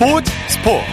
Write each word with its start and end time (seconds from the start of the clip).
스포츠 0.00 0.32
스포츠. 0.48 0.86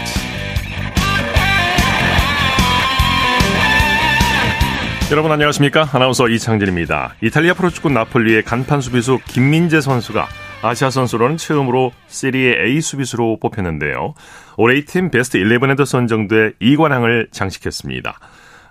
여러분 5.10 5.32
안녕하십니까? 5.32 5.88
아나운서 5.94 6.28
이창진입니다. 6.28 7.16
이탈리아 7.24 7.54
프로축구 7.54 7.90
나폴리의 7.90 8.44
간판 8.44 8.82
수비수 8.82 9.20
김민재 9.26 9.80
선수가 9.80 10.28
아시아 10.62 10.90
선수로는 10.90 11.38
처음으로 11.38 11.94
시리에 12.08 12.66
A 12.66 12.82
수비수로 12.82 13.40
뽑혔는데요. 13.40 14.14
올해 14.58 14.84
팀 14.84 15.10
베스트 15.10 15.38
11에도 15.38 15.86
선정돼 15.86 16.56
이관왕을 16.60 17.30
장식했습니다. 17.32 18.20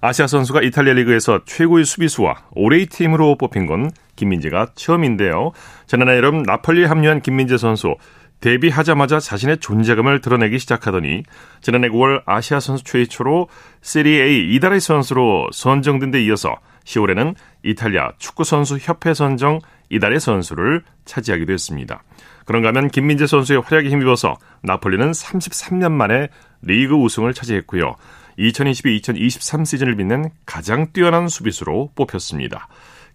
아시아 0.03 0.27
선수가 0.27 0.61
이탈리아 0.61 0.92
리그에서 0.92 1.41
최고의 1.47 1.87
수비수와 1.87 2.34
올해의 2.50 2.87
팀으로 2.87 3.39
뽑힌 3.39 3.64
건 3.64 3.91
김민재가 4.16 4.73
처음인데요. 4.75 5.53
지난해 5.87 6.16
여름 6.16 6.42
나폴리에 6.42 6.84
합류한 6.84 7.23
김민재 7.23 7.56
선수 7.56 7.97
데뷔하자마자 8.41 9.19
자신의 9.19 9.59
존재감을 9.59 10.21
드러내기 10.21 10.59
시작하더니 10.59 11.23
지난해 11.61 11.89
9월 11.89 12.23
아시아 12.27 12.61
선수 12.61 12.85
최초로 12.85 13.49
세리A 13.83 14.55
이달의 14.55 14.81
선수로 14.81 15.49
선정된 15.53 16.11
데 16.11 16.23
이어서 16.25 16.57
10월에는 16.85 17.35
이탈리아 17.65 18.12
축구 18.19 18.45
선수 18.45 18.79
협회 18.81 19.15
선정 19.15 19.61
이달의 19.89 20.21
선수를 20.21 20.83
차지하기도 21.05 21.53
했습니다. 21.53 22.03
그런가 22.45 22.69
하면 22.69 22.89
김민재 22.89 23.27
선수의 23.27 23.61
활약에 23.61 23.89
힘입어서 23.89 24.37
나폴리는 24.62 25.11
33년 25.11 25.93
만에 25.93 26.29
리그 26.62 26.95
우승을 26.95 27.34
차지했고요. 27.34 27.97
2022-2023 28.39 29.65
시즌을 29.65 29.97
빛낸 29.97 30.31
가장 30.45 30.93
뛰어난 30.93 31.29
수비수로 31.29 31.93
뽑혔습니다. 31.95 32.69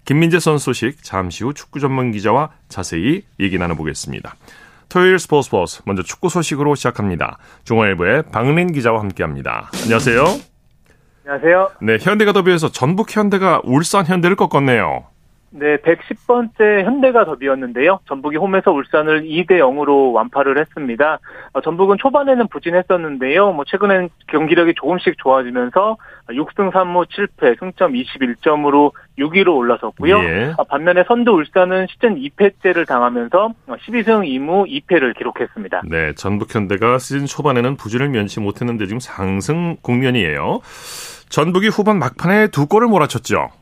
김민재 0.05 0.39
선수 0.39 0.65
소식 0.65 1.03
잠시 1.03 1.43
후 1.43 1.53
축구 1.53 1.79
전문 1.79 2.11
기자와 2.11 2.49
자세히 2.69 3.23
얘기 3.39 3.57
나눠보겠습니다. 3.57 4.35
토요일 4.91 5.19
스포츠 5.19 5.45
스포츠 5.45 5.81
먼저 5.85 6.03
축구 6.03 6.27
소식으로 6.27 6.75
시작합니다. 6.75 7.37
중앙일보의 7.63 8.23
박린 8.23 8.73
기자와 8.73 8.99
함께합니다. 8.99 9.71
안녕하세요. 9.83 10.25
안녕하세요. 11.25 11.71
네, 11.81 11.97
현대가 12.01 12.33
더비에서 12.33 12.73
전북 12.73 13.15
현대가 13.15 13.61
울산 13.63 14.05
현대를 14.05 14.35
꺾었네요. 14.35 15.05
네, 15.53 15.77
110번째 15.77 16.83
현대가 16.83 17.25
더비였는데요. 17.25 17.99
전북이 18.07 18.37
홈에서 18.37 18.71
울산을 18.71 19.23
2대 19.23 19.59
0으로 19.59 20.13
완파를 20.13 20.57
했습니다. 20.57 21.19
어, 21.51 21.61
전북은 21.61 21.97
초반에는 21.99 22.47
부진했었는데요. 22.47 23.51
뭐 23.51 23.65
최근엔 23.67 24.09
경기력이 24.27 24.75
조금씩 24.75 25.15
좋아지면서 25.17 25.97
6승 26.29 26.71
3무 26.71 27.05
7패, 27.07 27.59
승점 27.59 27.93
21점으로 27.93 28.93
6위로 29.19 29.55
올라섰고요. 29.57 30.19
예. 30.23 30.53
어, 30.57 30.63
반면에 30.63 31.03
선두 31.05 31.31
울산은 31.31 31.87
시즌 31.89 32.15
2패째를 32.15 32.87
당하면서 32.87 33.49
12승 33.67 34.25
2무 34.25 34.85
2패를 34.87 35.17
기록했습니다. 35.17 35.81
네, 35.89 36.13
전북 36.15 36.55
현대가 36.55 36.97
시즌 36.97 37.25
초반에는 37.25 37.75
부진을 37.75 38.07
면치 38.07 38.39
못했는데 38.39 38.85
지금 38.85 39.01
상승 39.01 39.75
국면이에요. 39.81 40.61
전북이 41.27 41.67
후반 41.67 41.99
막판에 41.99 42.47
두 42.47 42.67
골을 42.67 42.87
몰아쳤죠. 42.87 43.60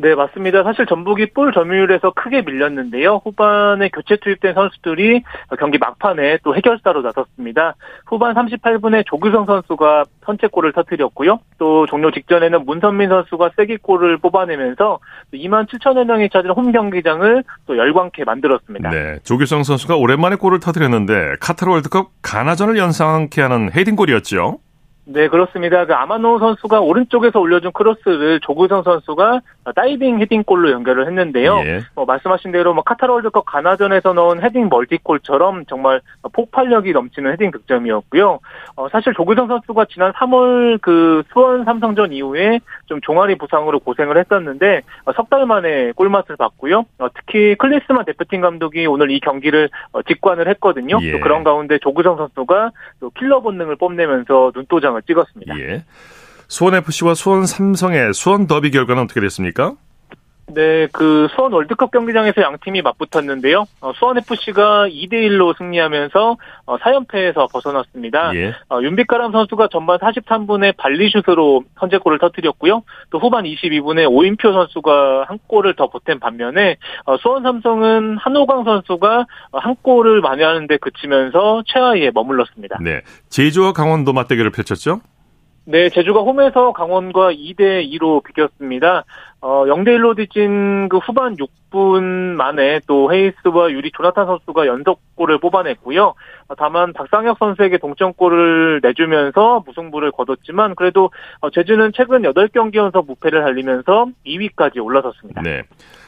네, 0.00 0.14
맞습니다. 0.14 0.62
사실 0.62 0.86
전북이 0.86 1.30
볼 1.34 1.52
점유율에서 1.52 2.12
크게 2.12 2.42
밀렸는데요. 2.42 3.20
후반에 3.24 3.88
교체 3.88 4.16
투입된 4.16 4.54
선수들이 4.54 5.24
경기 5.58 5.78
막판에 5.78 6.38
또 6.44 6.54
해결사로 6.54 7.02
나섰습니다. 7.02 7.74
후반 8.06 8.32
38분에 8.34 9.04
조규성 9.06 9.46
선수가 9.46 10.04
선제골을 10.24 10.72
터뜨렸고요. 10.72 11.40
또 11.58 11.86
종료 11.86 12.12
직전에는 12.12 12.64
문선민 12.64 13.08
선수가 13.08 13.50
쐐기골을 13.56 14.18
뽑아내면서 14.18 15.00
2만 15.34 15.68
7천여 15.68 16.04
명이 16.04 16.30
찾은 16.30 16.50
홈 16.50 16.70
경기장을 16.70 17.42
또 17.66 17.76
열광케 17.76 18.22
만들었습니다. 18.22 18.90
네, 18.90 19.18
조규성 19.24 19.64
선수가 19.64 19.96
오랜만에 19.96 20.36
골을 20.36 20.60
터뜨렸는데 20.60 21.36
카타르 21.40 21.72
월드컵 21.72 22.10
가나전을 22.22 22.78
연상케 22.78 23.42
하는 23.42 23.72
헤딩골이었죠. 23.74 24.58
네, 25.10 25.26
그렇습니다. 25.28 25.86
그 25.86 25.94
아마노 25.94 26.38
선수가 26.38 26.80
오른쪽에서 26.80 27.40
올려준 27.40 27.72
크로스를 27.72 28.40
조규성 28.40 28.82
선수가 28.82 29.40
다이빙 29.74 30.20
헤딩골로 30.20 30.70
연결을 30.70 31.06
했는데요. 31.06 31.60
예. 31.64 31.80
뭐 31.94 32.04
말씀하신 32.04 32.52
대로 32.52 32.74
뭐 32.74 32.82
카타르 32.84 33.14
월드컵 33.14 33.46
가나전에서 33.46 34.12
넣은 34.12 34.42
헤딩 34.42 34.68
멀티골처럼 34.68 35.64
정말 35.66 36.02
폭발력이 36.32 36.92
넘치는 36.92 37.32
헤딩 37.32 37.52
득점이었고요. 37.52 38.38
어, 38.76 38.88
사실 38.90 39.14
조구성 39.14 39.48
선수가 39.48 39.86
지난 39.86 40.12
3월 40.12 40.78
그 40.82 41.22
수원 41.32 41.64
삼성전 41.64 42.12
이후에 42.12 42.60
좀 42.84 43.00
종아리 43.00 43.36
부상으로 43.36 43.80
고생을 43.80 44.18
했었는데 44.18 44.82
어, 45.06 45.12
석달 45.14 45.46
만에 45.46 45.92
골맛을 45.92 46.36
봤고요. 46.36 46.84
어, 46.98 47.08
특히 47.14 47.54
클리스만 47.56 48.04
대표팀 48.04 48.42
감독이 48.42 48.86
오늘 48.86 49.10
이 49.10 49.20
경기를 49.20 49.70
어, 49.92 50.02
직관을 50.02 50.48
했거든요. 50.48 50.98
예. 51.00 51.12
또 51.12 51.20
그런 51.20 51.44
가운데 51.44 51.78
조구성 51.78 52.18
선수가 52.18 52.72
또 53.00 53.10
킬러 53.10 53.40
본능을 53.40 53.76
뽐내면서 53.76 54.52
눈도장을 54.54 54.97
영상을 54.98 55.02
찍었습니다. 55.06 55.58
예. 55.60 55.84
수원 56.48 56.74
FC와 56.74 57.14
수원 57.14 57.46
삼성의 57.46 58.14
수원 58.14 58.46
더비 58.46 58.70
결과는 58.70 59.02
어떻게 59.04 59.20
됐습니까? 59.20 59.74
네, 60.54 60.88
그 60.92 61.28
수원 61.34 61.52
월드컵 61.52 61.90
경기장에서 61.90 62.40
양 62.42 62.56
팀이 62.62 62.82
맞붙었는데요. 62.82 63.66
어, 63.80 63.92
수원 63.96 64.16
FC가 64.18 64.88
2대 64.88 65.12
1로 65.12 65.56
승리하면서 65.58 66.36
어, 66.66 66.76
4연패에서 66.78 67.52
벗어났습니다. 67.52 68.34
예. 68.34 68.54
어, 68.70 68.80
윤빛가람 68.82 69.32
선수가 69.32 69.68
전반 69.70 69.98
43분에 69.98 70.76
발리슛으로 70.76 71.64
선제골을 71.78 72.18
터뜨렸고요. 72.18 72.82
또 73.10 73.18
후반 73.18 73.44
22분에 73.44 74.10
오인표 74.10 74.52
선수가 74.52 75.24
한 75.28 75.38
골을 75.46 75.74
더 75.74 75.88
보탠 75.88 76.18
반면에 76.18 76.76
어, 77.04 77.16
수원 77.18 77.42
삼성은 77.42 78.16
한호광 78.16 78.64
선수가 78.64 79.26
한 79.52 79.76
골을 79.82 80.20
만회하는데 80.22 80.78
그치면서 80.78 81.62
최하위에 81.66 82.10
머물렀습니다. 82.14 82.78
네, 82.80 83.02
제주와 83.28 83.72
강원도 83.72 84.12
맞대결을 84.12 84.50
펼쳤죠? 84.50 85.00
네, 85.70 85.90
제주가 85.90 86.20
홈에서 86.20 86.72
강원과 86.72 87.32
2대 87.32 87.86
2로 87.92 88.24
비겼습니다. 88.24 89.04
어, 89.40 89.64
0대 89.66 89.88
1로 89.96 90.16
뒤진 90.16 90.88
그 90.88 90.98
후반 90.98 91.36
6분 91.36 92.02
만에 92.02 92.80
또 92.88 93.12
헤이스와 93.12 93.70
유리 93.70 93.92
조나탄 93.92 94.26
선수가 94.26 94.66
연속골을 94.66 95.38
뽑아냈고요. 95.38 96.14
어, 96.48 96.54
다만 96.56 96.92
박상혁 96.92 97.38
선수에게 97.38 97.78
동점골을 97.78 98.80
내주면서 98.82 99.62
무승부를 99.64 100.10
거뒀지만 100.10 100.74
그래도 100.74 101.10
어, 101.40 101.50
제주는 101.50 101.92
최근 101.94 102.22
8경기 102.22 102.76
연속 102.76 103.06
무패를 103.06 103.42
달리면서 103.42 104.08
2위까지 104.26 104.84
올라섰습니다. 104.84 105.42
네. 105.42 105.62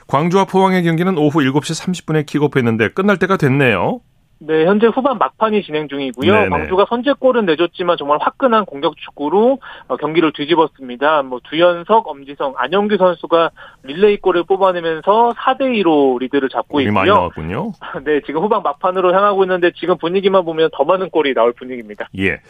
광주와 0.09 0.45
포항의 0.47 0.83
경기는 0.83 1.17
오후 1.17 1.39
7시 1.39 2.05
30분에 2.05 2.27
킥오프했는데 2.27 2.89
끝날 2.89 3.17
때가 3.17 3.37
됐네요. 3.37 4.01
네, 4.43 4.65
현재 4.65 4.87
후반 4.87 5.19
막판이 5.19 5.63
진행 5.63 5.87
중이고요. 5.87 6.33
네네. 6.33 6.49
광주가 6.49 6.87
선제골은 6.89 7.45
내줬지만 7.45 7.99
정말 7.99 8.19
화끈한 8.23 8.65
공격 8.65 8.97
축구로 8.97 9.59
어, 9.89 9.97
경기를 9.99 10.33
뒤집었습니다. 10.33 11.23
뭐 11.25 11.41
두현석, 11.45 12.09
엄지성, 12.09 12.55
안영규 12.57 12.97
선수가 12.97 13.51
릴레이 13.83 14.17
골을 14.17 14.45
뽑아내면서 14.45 15.35
4대 15.37 15.61
2로 15.83 16.19
리드를 16.21 16.49
잡고 16.49 16.81
있고요. 16.81 16.95
많이 16.95 17.11
나왔군요. 17.11 17.73
네, 18.05 18.23
지금 18.25 18.43
후반 18.43 18.63
막판으로 18.63 19.15
향하고 19.15 19.45
있는데 19.45 19.73
지금 19.77 19.99
분위기만 19.99 20.47
보면 20.47 20.71
더 20.73 20.85
많은 20.85 21.11
골이 21.11 21.35
나올 21.35 21.53
분위기입니다. 21.53 22.09
예. 22.19 22.41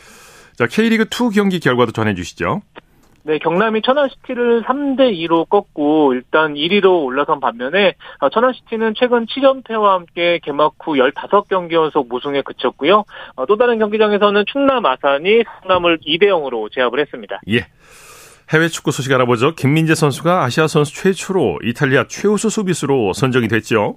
자, 0.55 0.67
K리그 0.67 1.05
2 1.05 1.35
경기 1.35 1.59
결과도 1.59 1.91
전해 1.91 2.15
주시죠. 2.15 2.61
네, 3.23 3.39
경남이 3.39 3.83
천안시티를 3.83 4.63
3대 4.63 5.13
2로 5.13 5.49
꺾고 5.49 6.15
일단 6.15 6.55
1위로 6.55 7.05
올라선 7.05 7.41
반면에 7.41 7.95
어, 8.21 8.31
천안시티는 8.31 8.95
최근 8.97 9.27
7연패와 9.27 9.91
함께 9.91 10.41
개막 10.43 10.75
후 10.81 10.95
15경기 10.95 11.73
연속 11.73 12.09
무승에 12.09 12.43
그쳤고요. 12.43 13.05
어, 13.37 13.47
또 13.47 13.57
다른 13.57 13.79
경기장에서는 13.79 14.45
충남 14.51 14.87
아산이 14.87 15.45
성남을 15.61 15.99
2대 15.99 16.25
0으로 16.25 16.73
제압을 16.73 17.01
했습니다. 17.01 17.41
예. 17.49 17.67
해외 18.53 18.69
축구 18.69 18.91
소식 18.91 19.13
알아보죠. 19.13 19.55
김민재 19.55 19.95
선수가 19.95 20.43
아시아 20.43 20.67
선수 20.67 20.95
최초로 20.95 21.61
이탈리아 21.63 22.07
최우수 22.09 22.51
수비수로 22.51 23.13
선정이 23.13 23.47
됐죠. 23.47 23.97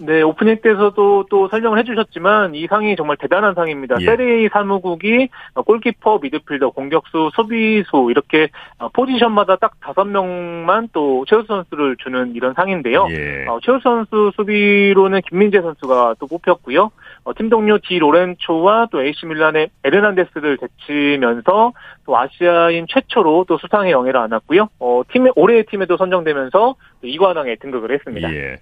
네, 0.00 0.22
오프닝 0.22 0.60
때서도 0.62 1.26
또 1.30 1.48
설명을 1.48 1.78
해주셨지만 1.78 2.54
이 2.54 2.66
상이 2.66 2.96
정말 2.96 3.16
대단한 3.18 3.54
상입니다. 3.54 3.96
예. 4.00 4.04
세리에 4.04 4.48
사무국이 4.48 5.28
골키퍼, 5.54 6.18
미드필더, 6.22 6.70
공격수, 6.70 7.30
수비수 7.34 8.08
이렇게 8.10 8.48
포지션마다 8.94 9.56
딱 9.56 9.78
다섯 9.80 10.04
명만 10.04 10.88
또 10.92 11.24
최우수 11.28 11.46
선수를 11.46 11.96
주는 11.98 12.34
이런 12.34 12.54
상인데요. 12.54 13.06
예. 13.10 13.46
어, 13.46 13.60
최우수 13.62 13.82
선수 13.82 14.32
수비로는 14.34 15.20
김민재 15.28 15.60
선수가 15.60 16.16
또 16.18 16.26
뽑혔고요. 16.26 16.90
어, 17.24 17.34
팀 17.34 17.48
동료 17.48 17.78
디 17.78 17.98
로렌초와 17.98 18.88
또 18.90 19.02
AC 19.02 19.26
밀란의 19.26 19.68
에르난데스를 19.84 20.58
제치면서 20.58 21.72
또 22.04 22.18
아시아인 22.18 22.86
최초로 22.88 23.44
또 23.46 23.58
수상의 23.58 23.92
영예를 23.92 24.18
안았고요. 24.18 24.68
어, 24.80 25.02
팀 25.12 25.28
올해의 25.36 25.66
팀에도 25.66 25.96
선정되면서 25.96 26.74
이관왕에 27.02 27.56
등극을 27.56 27.92
했습니다. 27.92 28.34
예. 28.34 28.58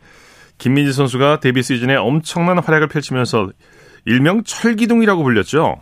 김민지 0.61 0.93
선수가 0.93 1.41
데뷔 1.41 1.63
시즌에 1.63 1.97
엄청난 1.97 2.59
활약을 2.59 2.89
펼치면서 2.89 3.49
일명 4.05 4.45
철기둥이라고 4.45 5.23
불렸죠. 5.25 5.81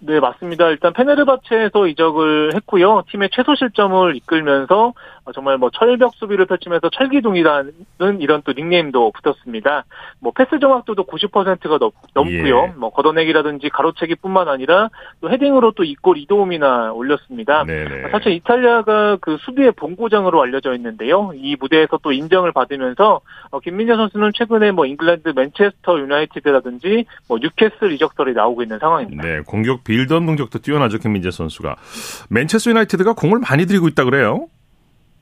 네, 0.00 0.20
맞습니다. 0.20 0.68
일단 0.68 0.92
페네르바체에서 0.92 1.88
이적을 1.88 2.54
했고요. 2.54 3.02
팀의 3.10 3.30
최소 3.32 3.56
실점을 3.56 4.14
이끌면서 4.16 4.92
정말 5.32 5.58
뭐 5.58 5.70
철벽 5.70 6.14
수비를 6.14 6.46
펼치면서 6.46 6.90
철기둥이라는 6.90 8.20
이런 8.20 8.42
또 8.44 8.52
닉네임도 8.52 9.12
붙었습니다. 9.12 9.84
뭐 10.20 10.32
패스 10.32 10.58
정확도도 10.58 11.04
90%가 11.04 11.78
넘, 11.78 11.90
넘고요. 12.14 12.68
예. 12.68 12.72
뭐 12.76 12.90
걷어내기라든지 12.90 13.68
가로채기뿐만 13.68 14.48
아니라 14.48 14.88
또 15.20 15.30
헤딩으로 15.30 15.72
또 15.72 15.84
이골 15.84 16.18
이도움이나 16.18 16.92
올렸습니다. 16.92 17.64
네네. 17.64 18.10
사실 18.10 18.32
이탈리아가 18.32 19.16
그 19.20 19.36
수비의 19.40 19.72
본고장으로 19.72 20.42
알려져 20.42 20.74
있는데요. 20.74 21.32
이 21.34 21.56
무대에서 21.58 21.98
또 22.02 22.12
인정을 22.12 22.52
받으면서 22.52 23.20
어, 23.50 23.60
김민재 23.60 23.94
선수는 23.94 24.32
최근에 24.34 24.72
뭐 24.72 24.86
잉글랜드 24.86 25.30
맨체스터 25.34 25.98
유나이티드라든지 25.98 27.06
뭐 27.28 27.38
뉴캐슬 27.40 27.92
이적설이 27.92 28.34
나오고 28.34 28.62
있는 28.62 28.78
상황입니다. 28.78 29.22
네, 29.22 29.40
공격 29.40 29.84
빌드업 29.84 30.22
능력도 30.22 30.60
뛰어나죠 30.60 30.98
김민재 30.98 31.30
선수가. 31.30 31.76
맨체스터 32.30 32.70
유나이티드가 32.70 33.14
공을 33.14 33.40
많이 33.40 33.66
들이고 33.66 33.88
있다 33.88 34.04
그래요? 34.04 34.46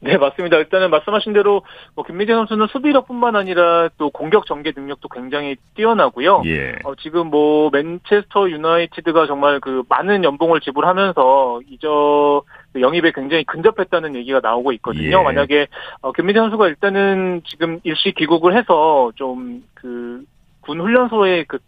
네, 0.06 0.16
맞습니다. 0.16 0.56
일단은 0.58 0.90
말씀하신 0.90 1.32
대로 1.32 1.62
뭐 1.94 2.04
김민재 2.04 2.32
선수는 2.32 2.68
수비력뿐만 2.68 3.36
아니라 3.36 3.88
또 3.98 4.10
공격 4.10 4.46
전개 4.46 4.72
능력도 4.74 5.08
굉장히 5.08 5.56
뛰어나고요. 5.74 6.42
예. 6.46 6.76
어, 6.84 6.94
지금 6.96 7.28
뭐 7.28 7.70
맨체스터 7.72 8.50
유나이티드가 8.50 9.26
정말 9.26 9.60
그 9.60 9.82
많은 9.88 10.24
연봉을 10.24 10.60
지불하면서 10.60 11.60
이적 11.70 12.42
영입에 12.78 13.12
굉장히 13.14 13.44
근접했다는 13.44 14.14
얘기가 14.16 14.40
나오고 14.42 14.72
있거든요. 14.72 15.18
예. 15.18 15.22
만약에 15.22 15.66
어, 16.02 16.12
김민재 16.12 16.40
선수가 16.40 16.68
일단은 16.68 17.42
지금 17.46 17.80
일시 17.84 18.12
귀국을 18.12 18.56
해서 18.56 19.10
좀그 19.16 20.24
군 20.66 20.80
훈련소에 20.80 21.44
그 21.46 21.58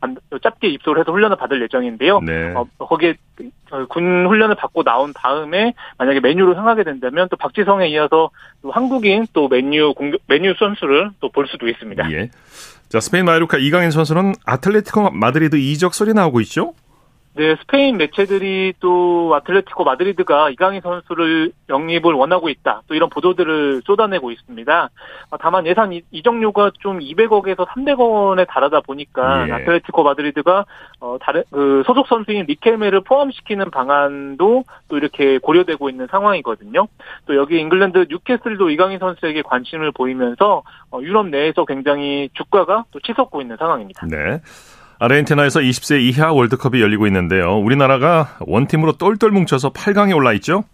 짧게 0.42 0.68
입소를 0.68 1.00
해서 1.00 1.12
훈련을 1.12 1.36
받을 1.36 1.62
예정인데요. 1.62 2.20
네. 2.20 2.52
어, 2.54 2.64
거기에 2.78 3.14
그, 3.36 3.86
군 3.88 4.26
훈련을 4.26 4.56
받고 4.56 4.82
나온 4.82 5.12
다음에 5.14 5.74
만약에 5.98 6.20
맨유로 6.20 6.56
향하게 6.56 6.82
된다면 6.84 7.28
또 7.30 7.36
박지성에 7.36 7.86
이어서 7.88 8.30
또 8.62 8.70
한국인 8.72 9.26
또 9.32 9.48
맨유 9.48 9.94
공격 9.94 10.20
맨유 10.26 10.54
선수를 10.58 11.10
또 11.20 11.28
볼 11.28 11.46
수도 11.46 11.68
있습니다. 11.68 12.10
예. 12.12 12.30
자 12.88 12.98
스페인 13.00 13.24
마요르카 13.26 13.58
이강인 13.58 13.90
선수는 13.92 14.32
아틀레티코 14.44 15.10
마드리드 15.10 15.56
이적설이 15.56 16.14
나오고 16.14 16.40
있죠? 16.40 16.74
네, 17.38 17.54
스페인 17.60 17.98
매체들이 17.98 18.74
또 18.80 19.32
아틀레티코 19.32 19.84
마드리드가 19.84 20.50
이강인 20.50 20.80
선수를 20.80 21.52
영입을 21.68 22.12
원하고 22.14 22.48
있다. 22.48 22.82
또 22.88 22.96
이런 22.96 23.08
보도들을 23.10 23.82
쏟아내고 23.86 24.32
있습니다. 24.32 24.90
아, 25.30 25.36
다만 25.38 25.64
예상 25.68 25.92
이적료가 26.10 26.72
좀 26.80 26.98
200억에서 26.98 27.64
300억 27.68 28.00
원에 28.00 28.44
달하다 28.44 28.80
보니까 28.80 29.48
예. 29.48 29.52
아틀레티코 29.52 30.02
마드리드가 30.02 30.66
어 30.98 31.16
다른 31.20 31.44
그 31.52 31.84
소속 31.86 32.08
선수인 32.08 32.46
리켈메를 32.46 33.02
포함시키는 33.02 33.70
방안도 33.70 34.64
또 34.88 34.96
이렇게 34.96 35.38
고려되고 35.38 35.88
있는 35.90 36.08
상황이거든요. 36.10 36.88
또 37.26 37.36
여기 37.36 37.60
잉글랜드 37.60 38.06
뉴캐슬도 38.10 38.70
이강인 38.70 38.98
선수에게 38.98 39.42
관심을 39.42 39.92
보이면서 39.92 40.64
어 40.90 41.00
유럽 41.02 41.28
내에서 41.28 41.64
굉장히 41.64 42.30
주가가 42.32 42.86
또 42.90 42.98
치솟고 42.98 43.40
있는 43.42 43.56
상황입니다. 43.56 44.08
네. 44.08 44.40
아르헨티나에서 45.00 45.60
20세 45.60 46.00
이하 46.00 46.32
월드컵이 46.32 46.80
열리고 46.80 47.06
있는데요. 47.06 47.56
우리나라가 47.58 48.36
원팀으로 48.40 48.92
똘똘 48.92 49.30
뭉쳐서 49.30 49.70
8강에 49.70 50.14
올라 50.14 50.32
있죠? 50.34 50.64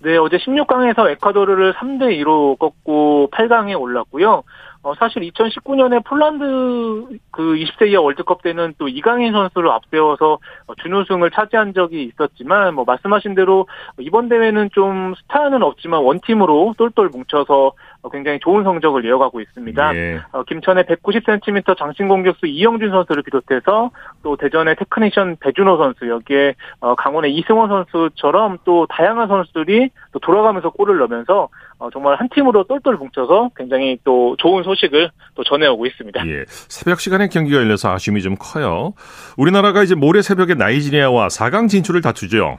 네, 0.00 0.16
어제 0.16 0.36
16강에서 0.36 1.10
에콰도르를 1.10 1.72
3대 1.74 2.22
2로 2.22 2.58
꺾고 2.58 3.30
8강에 3.32 3.78
올랐고요. 3.78 4.42
어, 4.84 4.94
사실 4.96 5.22
2019년에 5.22 6.04
폴란드 6.04 7.18
그 7.30 7.54
20세 7.54 7.88
이하 7.88 8.02
월드컵 8.02 8.42
때는 8.42 8.74
또 8.76 8.86
이강인 8.86 9.32
선수를 9.32 9.70
앞세워서 9.70 10.38
준우승을 10.82 11.30
차지한 11.30 11.72
적이 11.72 12.04
있었지만 12.04 12.74
뭐 12.74 12.84
말씀하신 12.84 13.34
대로 13.34 13.66
이번 13.98 14.28
대회는 14.28 14.68
좀 14.72 15.14
스타는 15.22 15.62
없지만 15.62 16.02
원팀으로 16.02 16.74
똘똘 16.76 17.08
뭉쳐서 17.08 17.72
굉장히 18.10 18.38
좋은 18.40 18.64
성적을 18.64 19.04
이어가고 19.04 19.40
있습니다. 19.40 19.96
예. 19.96 20.20
어, 20.32 20.42
김천의 20.44 20.84
190cm 20.84 21.76
장신 21.78 22.08
공격수 22.08 22.46
이영준 22.46 22.90
선수를 22.90 23.22
비롯해서 23.22 23.90
또 24.22 24.36
대전의 24.36 24.76
테크니션 24.76 25.36
배준호 25.40 25.76
선수 25.78 26.08
여기에 26.08 26.54
어, 26.80 26.94
강원의 26.94 27.34
이승원 27.34 27.68
선수처럼 27.68 28.58
또 28.64 28.86
다양한 28.90 29.28
선수들이 29.28 29.90
또 30.12 30.18
돌아가면서 30.18 30.70
골을 30.70 30.98
넣으면서 30.98 31.48
어, 31.78 31.90
정말 31.90 32.16
한 32.16 32.28
팀으로 32.28 32.64
똘똘 32.64 32.96
뭉쳐서 32.96 33.50
굉장히 33.56 33.98
또 34.04 34.36
좋은 34.38 34.62
소식을 34.62 35.10
또 35.34 35.44
전해오고 35.44 35.86
있습니다. 35.86 36.26
예. 36.28 36.44
새벽 36.46 37.00
시간에 37.00 37.28
경기가 37.28 37.58
열려서 37.58 37.92
아쉬움이 37.92 38.22
좀 38.22 38.36
커요. 38.38 38.94
우리나라가 39.36 39.82
이제 39.82 39.94
모레 39.94 40.22
새벽에 40.22 40.54
나이지리아와 40.54 41.28
4강 41.28 41.68
진출을 41.68 42.00
다투죠. 42.00 42.58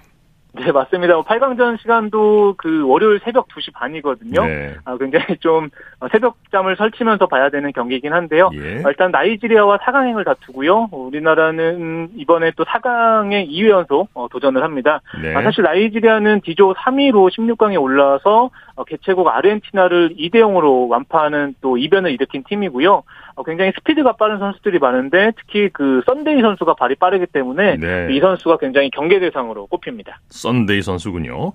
네, 0.55 0.71
맞습니다. 0.71 1.21
8강전 1.21 1.57
뭐 1.57 1.77
시간도 1.77 2.55
그 2.57 2.87
월요일 2.87 3.19
새벽 3.23 3.47
2시 3.49 3.73
반이거든요. 3.73 4.45
네. 4.45 4.75
아, 4.85 4.97
굉장히 4.97 5.37
좀 5.39 5.69
새벽잠을 6.11 6.77
설치면서 6.77 7.27
봐야 7.27 7.49
되는 7.49 7.71
경기이긴 7.71 8.13
한데요. 8.13 8.49
예. 8.53 8.81
일단 8.85 9.11
나이지리아와 9.11 9.77
4강행을 9.79 10.25
다투고요. 10.25 10.89
우리나라는 10.91 12.11
이번에 12.15 12.51
또 12.55 12.63
4강에 12.63 13.49
2회 13.49 13.69
연속 13.69 14.09
어, 14.13 14.27
도전을 14.29 14.63
합니다. 14.63 15.01
네. 15.21 15.35
아, 15.35 15.41
사실 15.43 15.63
나이지리아는 15.63 16.41
D조 16.41 16.73
3위로 16.73 17.29
16강에 17.31 17.81
올라와서 17.81 18.49
어, 18.75 18.83
개최국 18.83 19.27
아르헨티나를 19.27 20.15
2대 20.17 20.35
0으로 20.35 20.89
완파하는 20.89 21.55
또 21.61 21.77
이변을 21.77 22.11
일으킨 22.11 22.43
팀이고요. 22.47 23.03
어, 23.35 23.43
굉장히 23.43 23.71
스피드가 23.75 24.13
빠른 24.13 24.39
선수들이 24.39 24.79
많은데 24.79 25.31
특히 25.37 25.69
그 25.73 26.01
썬데이 26.05 26.41
선수가 26.41 26.75
발이 26.75 26.95
빠르기 26.95 27.25
때문에 27.27 27.77
네. 27.77 28.07
이 28.11 28.19
선수가 28.19 28.57
굉장히 28.57 28.89
경계 28.89 29.19
대상으로 29.19 29.67
꼽힙니다. 29.67 30.19
썬데이 30.29 30.81
선수군요. 30.81 31.51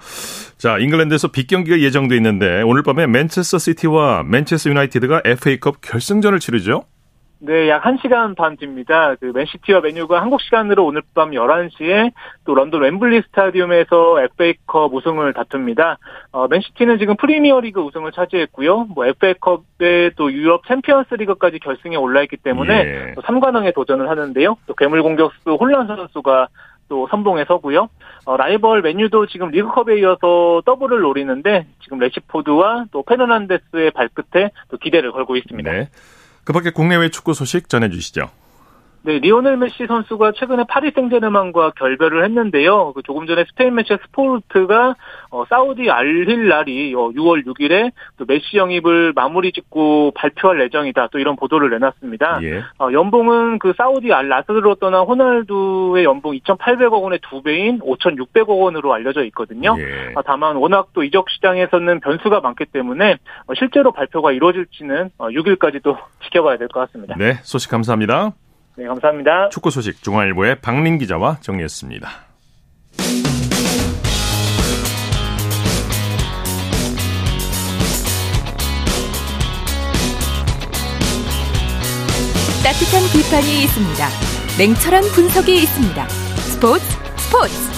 자, 0.58 0.78
잉글랜드에서 0.78 1.28
빅경기가 1.28 1.80
예정돼 1.80 2.16
있는데 2.16 2.62
오늘 2.62 2.82
밤에 2.82 3.06
맨체스터 3.06 3.58
시티와 3.58 4.24
맨체스터 4.24 4.70
유나이티드가 4.70 5.22
FA컵 5.24 5.80
결승전을 5.80 6.38
치르죠. 6.38 6.84
네, 7.42 7.70
약 7.70 7.82
1시간 7.82 8.36
반 8.36 8.56
뒤입니다. 8.58 9.14
그 9.14 9.32
맨시티와 9.34 9.80
맨유가 9.80 10.20
한국 10.20 10.42
시간으로 10.42 10.84
오늘 10.84 11.00
밤 11.14 11.30
11시에 11.30 12.12
또 12.44 12.54
런던 12.54 12.82
웸블리 12.82 13.22
스타디움에서 13.28 14.20
FA컵 14.20 14.92
우승을 14.92 15.32
다툽니다. 15.32 15.96
어, 16.32 16.48
맨시티는 16.48 16.98
지금 16.98 17.16
프리미어리그 17.16 17.80
우승을 17.80 18.12
차지했고요. 18.12 18.88
뭐 18.94 19.06
FA컵에 19.06 20.10
또 20.16 20.30
유럽 20.30 20.66
챔피언스 20.66 21.14
리그까지 21.14 21.60
결승에 21.60 21.96
올라 21.96 22.22
있기 22.22 22.36
때문에 22.36 22.74
예. 22.74 23.14
3관왕에 23.14 23.74
도전을 23.74 24.10
하는데요. 24.10 24.58
또 24.66 24.74
괴물 24.74 25.02
공격수 25.02 25.54
홀란 25.58 25.86
선수가 25.86 26.48
또 26.90 27.08
선봉에 27.08 27.46
서고요. 27.46 27.88
어, 28.26 28.36
라이벌 28.36 28.82
맨유도 28.82 29.26
지금 29.28 29.50
리그컵에 29.50 29.98
이어서 30.00 30.60
더블을 30.66 31.00
노리는데 31.00 31.66
지금 31.82 31.98
래시포드와 32.00 32.86
또 32.90 33.02
페르난데스의 33.02 33.92
발끝에 33.92 34.50
또 34.68 34.76
기대를 34.76 35.12
걸고 35.12 35.36
있습니다. 35.36 35.72
네. 35.72 35.88
그 36.44 36.52
밖에 36.52 36.70
국내외 36.70 37.10
축구 37.10 37.34
소식 37.34 37.68
전해주시죠. 37.68 38.30
네, 39.02 39.18
리오넬 39.18 39.56
메시 39.56 39.86
선수가 39.86 40.32
최근에 40.32 40.64
파리 40.68 40.90
생제르맹과 40.90 41.70
결별을 41.70 42.22
했는데요. 42.24 42.92
그 42.92 43.02
조금 43.02 43.26
전에 43.26 43.44
스페인 43.48 43.74
매체 43.74 43.96
스포르트가 43.96 44.94
어, 45.30 45.44
사우디 45.48 45.90
알힐랄이 45.90 46.94
어, 46.94 47.08
6월 47.08 47.46
6일에 47.46 47.92
또 48.18 48.26
메시 48.28 48.58
영입을 48.58 49.14
마무리 49.14 49.52
짓고 49.52 50.12
발표할 50.14 50.60
예정이다. 50.60 51.08
또 51.12 51.18
이런 51.18 51.36
보도를 51.36 51.70
내놨습니다. 51.70 52.40
예. 52.42 52.62
어, 52.78 52.92
연봉은 52.92 53.58
그 53.58 53.72
사우디 53.74 54.12
알 54.12 54.28
나스르로 54.28 54.74
떠난 54.74 55.06
호날두의 55.06 56.04
연봉 56.04 56.32
2,800억 56.32 57.02
원의 57.02 57.20
두 57.22 57.42
배인 57.42 57.80
5,600억 57.80 58.48
원으로 58.50 58.92
알려져 58.92 59.24
있거든요. 59.24 59.76
예. 59.78 60.12
아, 60.14 60.20
다만 60.22 60.56
워낙 60.56 60.88
또 60.92 61.02
이적 61.04 61.30
시장에서는 61.30 62.00
변수가 62.00 62.40
많기 62.40 62.66
때문에 62.66 63.16
어, 63.46 63.54
실제로 63.54 63.92
발표가 63.92 64.32
이루어질지는 64.32 65.10
6일까지 65.18 65.76
어, 65.76 65.80
또 65.82 65.96
지켜봐야 66.24 66.58
될 66.58 66.68
것 66.68 66.80
같습니다. 66.80 67.14
네, 67.18 67.38
소식 67.42 67.70
감사합니다. 67.70 68.32
네, 68.80 68.86
감사합니다. 68.86 69.50
축구 69.50 69.68
소식 69.70 70.02
중앙일보의 70.02 70.62
박민 70.62 70.96
기자와 70.96 71.36
정리했습니다. 71.42 72.08
따뜻한 82.64 83.02
비판이 83.12 83.64
있습니다. 83.64 84.08
냉철한 84.58 85.02
분석이 85.14 85.56
있습니다. 85.56 86.08
스포츠 86.08 86.82
스포츠 87.18 87.69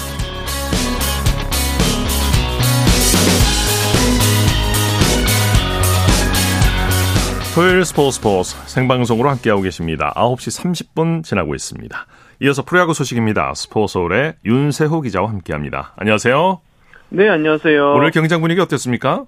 토요일 7.55 7.85
스포츠 7.85 8.17
스포츠 8.17 8.57
생방송으로 8.67 9.29
함께하고 9.29 9.61
계십니다. 9.61 10.11
9시 10.17 10.63
30분 10.95 11.23
지나고 11.23 11.55
있습니다. 11.55 12.07
이어서 12.41 12.63
프로야구 12.63 12.95
소식입니다. 12.95 13.53
스포츠홀의 13.53 14.37
윤세호 14.47 15.03
기자와 15.03 15.29
함께합니다. 15.29 15.93
안녕하세요. 15.97 16.61
네, 17.11 17.29
안녕하세요. 17.29 17.93
오늘 17.93 18.11
경장 18.11 18.41
분위기 18.41 18.59
어땠습니까? 18.63 19.27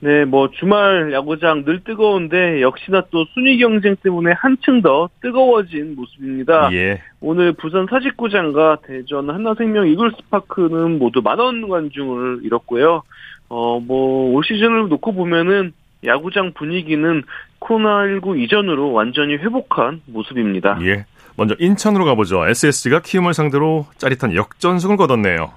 네, 0.00 0.24
뭐 0.24 0.50
주말 0.50 1.12
야구장 1.12 1.64
늘 1.64 1.84
뜨거운데 1.84 2.60
역시나 2.60 3.04
또 3.12 3.24
순위 3.34 3.56
경쟁 3.58 3.94
때문에 4.02 4.32
한층 4.32 4.82
더 4.82 5.08
뜨거워진 5.22 5.94
모습입니다. 5.94 6.70
예. 6.72 7.02
오늘 7.20 7.52
부산 7.52 7.86
사직구장과 7.88 8.78
대전 8.84 9.30
한나생명 9.30 9.86
이글스파크는 9.90 10.98
모두 10.98 11.22
만원 11.22 11.68
관중을 11.68 12.40
잃었고요. 12.42 13.04
어, 13.48 13.78
뭐, 13.78 14.34
올 14.34 14.42
시즌을 14.44 14.88
놓고 14.88 15.14
보면은 15.14 15.72
야구장 16.06 16.52
분위기는 16.52 17.22
코로나19 17.60 18.40
이전으로 18.40 18.92
완전히 18.92 19.36
회복한 19.36 20.02
모습입니다. 20.06 20.78
예. 20.82 21.06
먼저 21.36 21.56
인천으로 21.58 22.04
가보죠. 22.04 22.46
SSG가 22.46 23.00
키움을 23.00 23.34
상대로 23.34 23.86
짜릿한 23.98 24.34
역전승을 24.34 24.96
거뒀네요. 24.96 25.52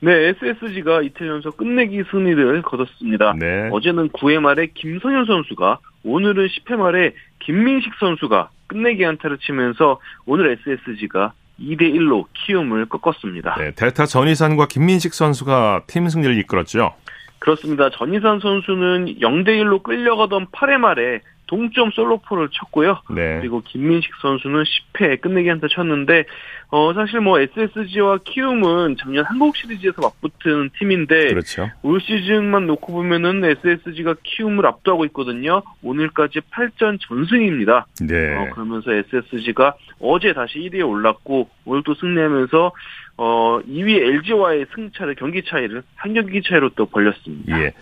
네, 0.00 0.12
SSG가 0.28 1.02
이틀 1.02 1.28
연속 1.28 1.56
끝내기 1.56 2.02
승리를 2.10 2.62
거뒀습니다. 2.62 3.34
네. 3.38 3.70
어제는 3.72 4.10
9회 4.10 4.38
말에 4.40 4.68
김성현 4.74 5.24
선수가, 5.24 5.78
오늘은 6.04 6.46
10회 6.46 6.76
말에 6.76 7.14
김민식 7.40 7.92
선수가 7.98 8.50
끝내기 8.66 9.04
안타를 9.04 9.38
치면서 9.38 9.98
오늘 10.26 10.58
SSG가 10.66 11.32
2대1로 11.58 12.26
키움을 12.34 12.86
꺾었습니다. 12.86 13.56
네, 13.58 13.72
대타 13.72 14.06
전희산과 14.06 14.66
김민식 14.68 15.14
선수가 15.14 15.84
팀 15.86 16.08
승리를 16.08 16.38
이끌었죠. 16.40 16.94
그렇습니다. 17.38 17.90
전희산 17.90 18.40
선수는 18.40 19.16
0대1로 19.20 19.82
끌려가던 19.82 20.46
8회 20.46 20.78
말에 20.78 21.20
동점 21.46 21.90
솔로포를 21.92 22.48
쳤고요. 22.50 23.00
네. 23.10 23.38
그리고 23.40 23.62
김민식 23.64 24.10
선수는 24.20 24.64
10회 24.64 25.20
끝내기 25.20 25.48
한타 25.48 25.68
쳤는데 25.68 26.24
어 26.68 26.92
사실 26.92 27.20
뭐 27.20 27.38
SSG와 27.38 28.18
키움은 28.24 28.96
작년 28.98 29.24
한국 29.24 29.56
시리즈에서 29.56 30.02
맞붙은 30.02 30.70
팀인데 30.78 31.28
그렇죠. 31.28 31.70
올 31.82 32.00
시즌만 32.00 32.66
놓고 32.66 32.92
보면은 32.92 33.44
SSG가 33.44 34.16
키움을 34.24 34.66
압도하고 34.66 35.04
있거든요. 35.06 35.62
오늘까지 35.82 36.40
8전 36.50 36.98
전승입니다. 37.00 37.86
네. 38.00 38.34
어, 38.34 38.50
그러면서 38.52 38.92
SSG가 38.92 39.76
어제 40.00 40.32
다시 40.32 40.58
1위에 40.58 40.86
올랐고 40.86 41.48
오늘 41.64 41.82
또 41.84 41.94
승리하면서 41.94 42.72
어 43.18 43.60
2위 43.66 43.96
LG와의 43.96 44.66
승차를 44.74 45.14
경기 45.14 45.42
차이를 45.42 45.82
한 45.94 46.14
경기 46.14 46.42
차이로 46.42 46.70
또 46.76 46.86
벌렸습니다. 46.86 47.58
예. 47.62 47.72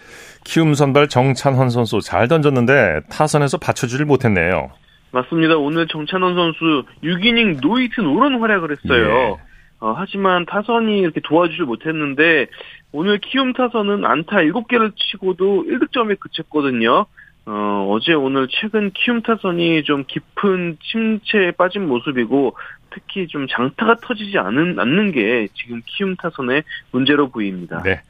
키움 0.45 0.75
선발 0.75 1.09
정찬헌 1.09 1.71
선수 1.71 2.01
잘 2.01 2.29
던졌는데 2.29 3.01
타선에서 3.11 3.59
받쳐주질 3.59 4.07
못했네요. 4.07 4.71
맞습니다. 5.15 5.57
오늘 5.57 5.87
정찬헌 5.87 6.35
선수 6.35 6.85
6이닝 7.03 7.61
노히트 7.63 8.01
노런 8.01 8.41
활약을 8.41 8.73
했어요. 8.73 9.39
예. 9.39 9.55
어, 9.81 9.95
하지만 9.97 10.45
타선이 10.47 10.99
이렇게 10.99 11.21
도와주질 11.23 11.65
못했는데 11.65 12.47
오늘 12.93 13.19
키움 13.19 13.53
타선은 13.53 14.05
안타 14.05 14.39
7개를 14.39 14.93
치고도 14.97 15.65
1득점에 15.69 16.19
그쳤거든요. 16.19 17.07
어, 17.47 17.89
어제 17.91 18.15
오늘 18.15 18.49
최근 18.51 18.91
키움 18.93 19.23
타선이 19.23 19.85
좀 19.85 20.05
깊은 20.07 20.79
침체에 20.83 21.53
빠진 21.53 21.87
모습이고 21.87 22.57
특히 22.95 23.27
좀 23.27 23.47
장타가 23.49 23.97
터지지 24.03 24.39
않은, 24.39 24.79
않는 24.79 25.11
게 25.13 25.49
지금 25.55 25.83
키움 25.85 26.15
타선의 26.17 26.63
문제로 26.93 27.29
보입니다. 27.29 27.83
네. 27.83 28.01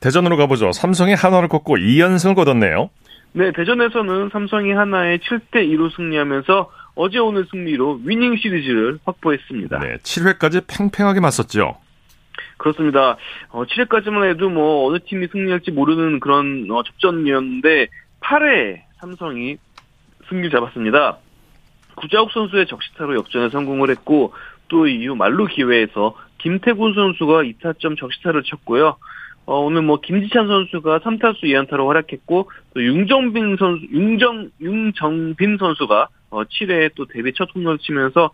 대전으로 0.00 0.36
가보죠. 0.36 0.70
삼성이 0.72 1.14
한화를 1.14 1.48
꺾고 1.48 1.76
2연승을 1.76 2.36
거뒀네요. 2.36 2.90
네, 3.32 3.52
대전에서는 3.52 4.30
삼성이 4.32 4.72
하나에 4.72 5.18
7대 5.18 5.56
2로 5.56 5.94
승리하면서 5.94 6.70
어제 6.94 7.18
오늘 7.18 7.46
승리로 7.50 8.00
위닝 8.04 8.36
시리즈를 8.36 8.98
확보했습니다. 9.04 9.78
네, 9.80 9.96
7회까지 9.96 10.64
팽팽하게 10.66 11.20
맞섰죠. 11.20 11.76
그렇습니다. 12.56 13.16
어, 13.50 13.64
7회까지만 13.64 14.30
해도 14.30 14.48
뭐 14.48 14.88
어느 14.88 14.98
팀이 15.04 15.28
승리할지 15.32 15.72
모르는 15.72 16.20
그런 16.20 16.66
어, 16.70 16.82
접전이었는데 16.82 17.88
8회 18.20 18.82
삼성이 19.00 19.58
승리를 20.28 20.50
잡았습니다. 20.50 21.18
구자욱 22.00 22.32
선수의 22.32 22.66
적시타로 22.66 23.14
역전에 23.16 23.50
성공을 23.50 23.90
했고 23.90 24.32
또 24.68 24.86
이후 24.86 25.14
말루 25.14 25.46
기회에서 25.46 26.14
김태군 26.38 26.94
선수가 26.94 27.42
2타점 27.42 27.98
적시타를 27.98 28.42
쳤고요. 28.44 28.96
어, 29.46 29.60
오늘 29.60 29.82
뭐 29.82 29.98
김지찬 30.00 30.46
선수가 30.46 30.98
3타수 30.98 31.44
2안타로 31.44 31.86
활약했고 31.86 32.50
또 32.74 32.82
윤정빈 32.82 33.56
선수 33.56 33.86
윤정 33.90 34.50
윤정빈 34.60 35.56
선수가 35.56 36.08
어, 36.30 36.44
7회에 36.44 36.90
또 36.94 37.06
데뷔 37.06 37.32
첫 37.32 37.48
홈런을 37.54 37.78
치면서 37.78 38.30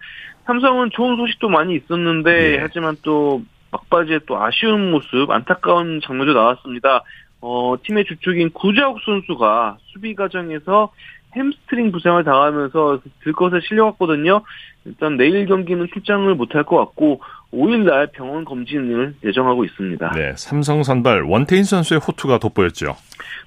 삼성은 0.47 0.91
좋은 0.91 1.17
소식도 1.17 1.49
많이 1.49 1.77
있었는데 1.77 2.33
네. 2.33 2.59
하지만 2.61 2.97
또 3.03 3.43
막바지에 3.71 4.21
또 4.27 4.43
아쉬운 4.43 4.91
모습 4.91 5.31
안타까운 5.31 6.01
장면도 6.05 6.35
나왔습니다. 6.35 7.05
어, 7.41 7.77
팀의 7.83 8.07
주축인 8.07 8.51
구자욱 8.51 8.99
선수가 9.05 9.79
수비 9.93 10.15
과정에서 10.15 10.93
햄스트링 11.37 11.93
부상을 11.93 12.23
당하면서 12.25 13.01
들것에 13.23 13.61
실려갔거든요. 13.67 14.43
일단 14.85 15.17
내일 15.17 15.47
경기는 15.47 15.87
출장을 15.93 16.33
못할 16.35 16.65
것 16.65 16.77
같고 16.77 17.21
5일날 17.53 18.13
병원 18.13 18.45
검진을 18.45 19.15
예정하고 19.25 19.65
있습니다. 19.65 20.11
네, 20.13 20.33
삼성 20.37 20.83
선발 20.83 21.23
원태인 21.23 21.65
선수의 21.65 22.01
호투가 22.01 22.39
돋보였죠. 22.39 22.97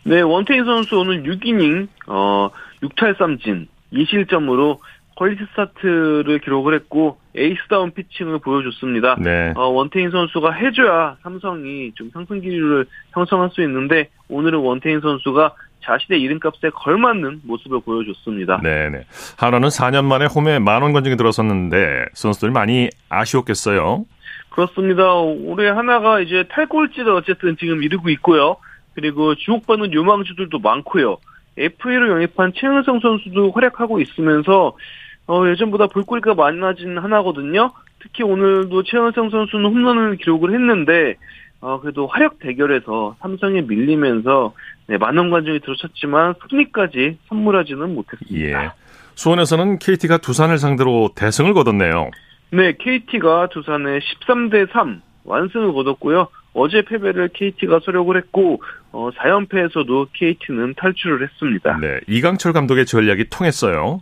네, 0.04 0.22
원태인 0.22 0.66
선수 0.66 1.00
오늘 1.00 1.24
6이닝 1.24 1.88
어 2.08 2.50
6탈삼진 2.82 3.68
2실점으로 3.94 4.80
퀄리티 5.18 5.44
스타트를 5.52 6.40
기록을 6.40 6.76
했고 6.76 7.18
에이스다운 7.36 7.92
피칭을 7.92 8.40
보여줬습니다. 8.40 9.18
네. 9.20 9.52
어, 9.56 9.68
원태인 9.68 10.12
선수가 10.12 10.52
해줘야 10.52 11.18
삼성이 11.24 11.92
좀 11.96 12.12
상승 12.14 12.40
기류를 12.40 12.86
형성할 13.14 13.50
수 13.52 13.62
있는데 13.64 14.10
오늘은 14.30 14.60
원태인 14.60 15.02
선수가 15.02 15.54
자신의 15.84 16.22
이름값에 16.22 16.70
걸맞는 16.74 17.42
모습을 17.44 17.82
보여줬습니다. 17.82 18.62
네네. 18.62 19.06
하나는 19.38 19.70
4년 19.70 20.06
만에 20.06 20.26
홈에 20.26 20.60
만원 20.60 20.94
관중이 20.94 21.18
들어섰는데 21.18 22.06
선수들이 22.14 22.52
많이 22.52 22.90
아쉬웠겠어요. 23.10 24.06
그렇습니다. 24.50 25.14
올해 25.14 25.70
하나가 25.70 26.20
이제 26.20 26.46
탈골지를 26.50 27.12
어쨌든 27.12 27.58
지금 27.58 27.84
이루고 27.84 28.10
있고요. 28.10 28.58
그리고 28.96 29.36
주목받는 29.36 29.94
유망주들도 29.94 30.58
많고요. 30.60 31.18
FA로 31.58 32.10
영입한 32.14 32.54
최은성 32.56 33.00
선수도 33.00 33.52
활약하고 33.52 34.00
있으면서 34.02 34.76
어, 35.28 35.48
예전보다 35.50 35.88
볼거리가 35.88 36.34
많아진 36.34 36.98
하나거든요. 36.98 37.72
특히 38.02 38.24
오늘도 38.24 38.84
최은성 38.84 39.30
선수는 39.30 39.66
홈런을 39.66 40.18
기록을 40.18 40.54
했는데 40.54 41.16
어, 41.60 41.80
그래도 41.80 42.08
화력 42.08 42.40
대결에서 42.40 43.16
삼성에 43.20 43.62
밀리면서 43.62 44.54
네, 44.88 44.98
많은 44.98 45.32
관중이 45.32 45.60
들어섰지만 45.62 46.36
승리까지 46.50 47.18
선물하지는 47.30 47.96
못했습니다. 47.96 48.66
예. 48.66 48.72
수원에서는 49.16 49.80
KT가 49.80 50.18
두산을 50.18 50.60
상대로 50.60 51.10
대승을 51.16 51.54
거뒀네요. 51.54 52.12
네, 52.52 52.74
KT가 52.78 53.48
두산에 53.52 54.00
13대 54.00 54.72
3 54.72 55.02
완승을 55.26 55.74
거뒀고요. 55.74 56.28
어제 56.58 56.82
패배를 56.82 57.30
KT가 57.34 57.80
설욕을 57.84 58.18
했고 58.18 58.64
어, 58.92 59.12
4연패에서도 59.12 60.08
KT는 60.14 60.74
탈출을 60.76 61.22
했습니다. 61.22 61.78
네, 61.78 62.00
이강철 62.08 62.52
감독의 62.52 62.88
전략이 62.88 63.30
통했어요. 63.30 64.02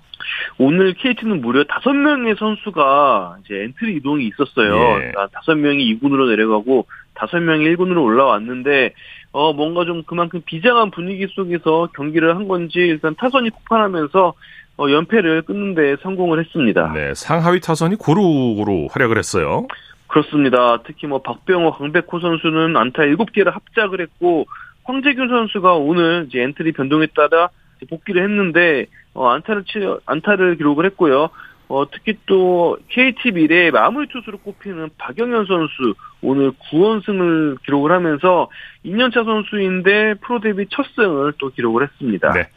오늘 0.57 0.93
KT는 0.93 1.41
무려 1.41 1.65
5명의 1.65 2.39
선수가 2.39 3.39
이제 3.43 3.63
엔트리 3.63 3.97
이동이 3.97 4.27
있었어요. 4.27 4.73
예. 4.73 5.11
그러니까 5.11 5.27
5명이 5.41 5.99
2군으로 5.99 6.29
내려가고 6.29 6.87
5명이 7.15 7.75
1군으로 7.75 8.03
올라왔는데 8.03 8.93
어 9.33 9.51
뭔가 9.51 9.83
좀 9.83 10.03
그만큼 10.03 10.41
비장한 10.45 10.91
분위기 10.91 11.27
속에서 11.27 11.89
경기를 11.93 12.37
한 12.37 12.47
건지 12.47 12.79
일단 12.79 13.15
타선이 13.15 13.49
폭발하면서 13.49 14.33
어, 14.77 14.89
연패를 14.89 15.43
끊는 15.43 15.75
데 15.75 15.95
성공을 16.03 16.39
했습니다. 16.39 16.91
네, 16.93 17.13
상하위 17.13 17.59
타선이 17.59 17.95
고루고루 17.95 18.87
활약을 18.91 19.17
했어요. 19.17 19.67
그렇습니다. 20.15 20.81
특히 20.85 21.07
뭐 21.07 21.21
박병호, 21.21 21.73
강백호 21.73 22.21
선수는 22.21 22.77
안타 22.77 23.03
7개를 23.03 23.51
합작을 23.51 23.99
했고 23.99 24.47
황재균 24.85 25.27
선수가 25.27 25.73
오늘 25.73 26.27
이제 26.29 26.41
엔트리 26.41 26.71
변동에 26.71 27.07
따라 27.07 27.49
복귀를 27.89 28.23
했는데 28.23 28.85
어, 29.13 29.27
안타를 29.27 29.65
치 29.65 29.79
안타를 30.05 30.55
기록을 30.55 30.85
했고요. 30.85 31.29
어, 31.67 31.89
특히 31.91 32.17
또 32.27 32.77
KT 32.87 33.31
미래의 33.31 33.71
마무리 33.71 34.07
투수로 34.07 34.37
꼽히는 34.37 34.91
박영현 34.97 35.47
선수 35.47 35.95
오늘 36.21 36.53
9원승을 36.71 37.61
기록을 37.65 37.91
하면서 37.91 38.49
2년차 38.85 39.25
선수인데 39.25 40.13
프로 40.21 40.39
데뷔 40.39 40.65
첫 40.69 40.85
승을 40.95 41.33
또 41.39 41.49
기록을 41.49 41.83
했습니다. 41.83 42.31
네. 42.31 42.47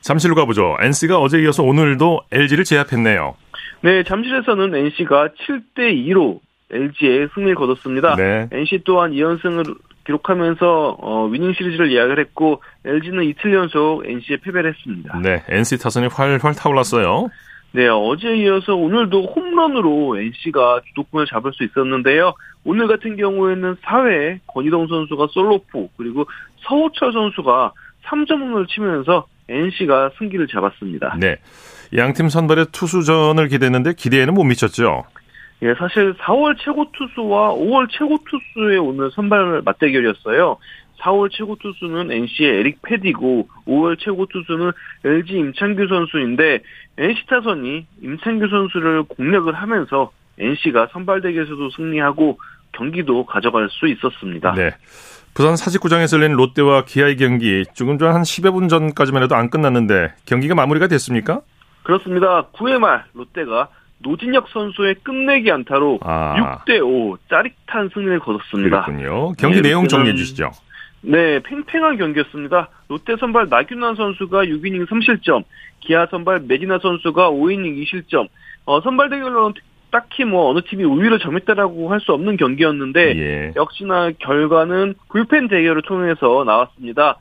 잠실로 0.00 0.34
가보죠. 0.34 0.78
NC가 0.80 1.18
어제 1.18 1.42
이어서 1.42 1.62
오늘도 1.62 2.22
LG를 2.32 2.64
제압했네요. 2.64 3.34
네, 3.82 4.02
잠실에서는 4.04 4.74
NC가 4.74 5.28
7대 5.46 5.92
2로 6.06 6.40
LG에 6.70 7.28
승리를 7.34 7.54
거뒀습니다. 7.54 8.16
네. 8.16 8.48
NC 8.52 8.80
또한 8.84 9.12
2연승을 9.12 9.76
기록하면서 10.06 10.96
어, 11.00 11.26
위닝 11.26 11.52
시리즈를 11.52 11.92
예약을 11.92 12.18
했고 12.20 12.62
LG는 12.84 13.24
이틀 13.24 13.52
연속 13.54 14.04
NC에 14.06 14.38
패배를 14.38 14.72
했습니다. 14.72 15.18
네, 15.20 15.42
NC 15.48 15.78
타선이 15.78 16.06
활활 16.06 16.38
타올랐어요. 16.38 17.28
네, 17.72 17.88
어제 17.88 18.34
이어서 18.36 18.74
오늘도 18.74 19.26
홈런으로 19.34 20.18
NC가 20.18 20.80
주도권을 20.88 21.26
잡을 21.26 21.52
수 21.52 21.64
있었는데요. 21.64 22.32
오늘 22.64 22.88
같은 22.88 23.16
경우에는 23.16 23.76
4회 23.76 24.40
권희동 24.46 24.86
선수가 24.86 25.26
솔로포 25.32 25.90
그리고 25.96 26.24
서호철 26.66 27.12
선수가 27.12 27.72
3점 28.04 28.40
홈런을 28.40 28.66
치면서 28.66 29.26
NC가 29.48 30.10
승기를 30.18 30.46
잡았습니다. 30.46 31.16
네. 31.20 31.36
양팀 31.94 32.28
선발의 32.28 32.66
투수전을 32.72 33.48
기대했는데 33.48 33.94
기대에는 33.94 34.34
못 34.34 34.44
미쳤죠. 34.44 35.04
예, 35.62 35.74
사실 35.74 36.14
4월 36.14 36.56
최고 36.58 36.84
투수와 36.92 37.54
5월 37.54 37.88
최고 37.90 38.16
투수의 38.28 38.78
오늘 38.78 39.10
선발 39.12 39.62
맞대결이었어요. 39.64 40.58
4월 41.00 41.30
최고 41.30 41.56
투수는 41.56 42.10
NC의 42.10 42.58
에릭 42.60 42.82
패디고 42.82 43.48
5월 43.66 43.98
최고 43.98 44.26
투수는 44.26 44.72
LG 45.04 45.32
임창규 45.34 45.86
선수인데 45.88 46.62
NC 46.98 47.26
타선이 47.26 47.86
임창규 48.02 48.48
선수를 48.48 49.04
공략을 49.04 49.54
하면서 49.54 50.10
NC가 50.38 50.88
선발 50.92 51.22
대결에서도 51.22 51.70
승리하고 51.70 52.38
경기도 52.72 53.24
가져갈 53.24 53.68
수 53.70 53.88
있었습니다. 53.88 54.52
네. 54.52 54.70
부산 55.34 55.56
사직구장에서 55.56 56.18
열린 56.18 56.32
롯데와 56.32 56.84
기아의 56.84 57.16
경기 57.16 57.64
조금 57.74 57.98
전 57.98 58.14
한 58.14 58.22
10여 58.22 58.52
분 58.52 58.68
전까지만 58.68 59.22
해도 59.22 59.34
안 59.36 59.48
끝났는데 59.50 60.14
경기가 60.26 60.54
마무리가 60.54 60.86
됐습니까? 60.88 61.40
그렇습니다. 61.82 62.46
9회 62.52 62.78
말 62.78 63.04
롯데가 63.14 63.68
노진혁 63.98 64.48
선수의 64.48 64.96
끝내기 65.02 65.50
안타로 65.50 65.98
아. 66.02 66.62
6대 66.66 66.80
5 66.82 67.16
짜릿한 67.30 67.90
승리를 67.92 68.18
거뒀습니다. 68.20 68.84
그렇군요. 68.84 69.32
경기 69.32 69.62
네, 69.62 69.68
내용 69.68 69.88
정리해 69.88 70.14
주시죠. 70.14 70.50
네, 71.02 71.40
팽팽한 71.40 71.98
경기였습니다. 71.98 72.68
롯데 72.88 73.16
선발 73.16 73.48
나균환 73.48 73.94
선수가 73.94 74.44
6이닝 74.44 74.86
3실점, 74.88 75.44
기아 75.80 76.06
선발 76.06 76.40
메디나 76.48 76.78
선수가 76.80 77.30
5이닝 77.30 77.82
2실점. 77.84 78.28
어, 78.64 78.80
선발 78.80 79.10
대결로는 79.10 79.54
딱히 79.92 80.24
뭐 80.24 80.50
어느 80.50 80.60
팀이 80.62 80.82
우위를 80.84 81.20
점했다라고 81.20 81.90
할 81.92 82.00
수 82.00 82.12
없는 82.12 82.36
경기였는데 82.36 83.16
예. 83.18 83.52
역시나 83.56 84.10
결과는 84.18 84.94
불펜 85.08 85.48
대결을 85.48 85.82
통해서 85.82 86.42
나왔습니다. 86.44 87.16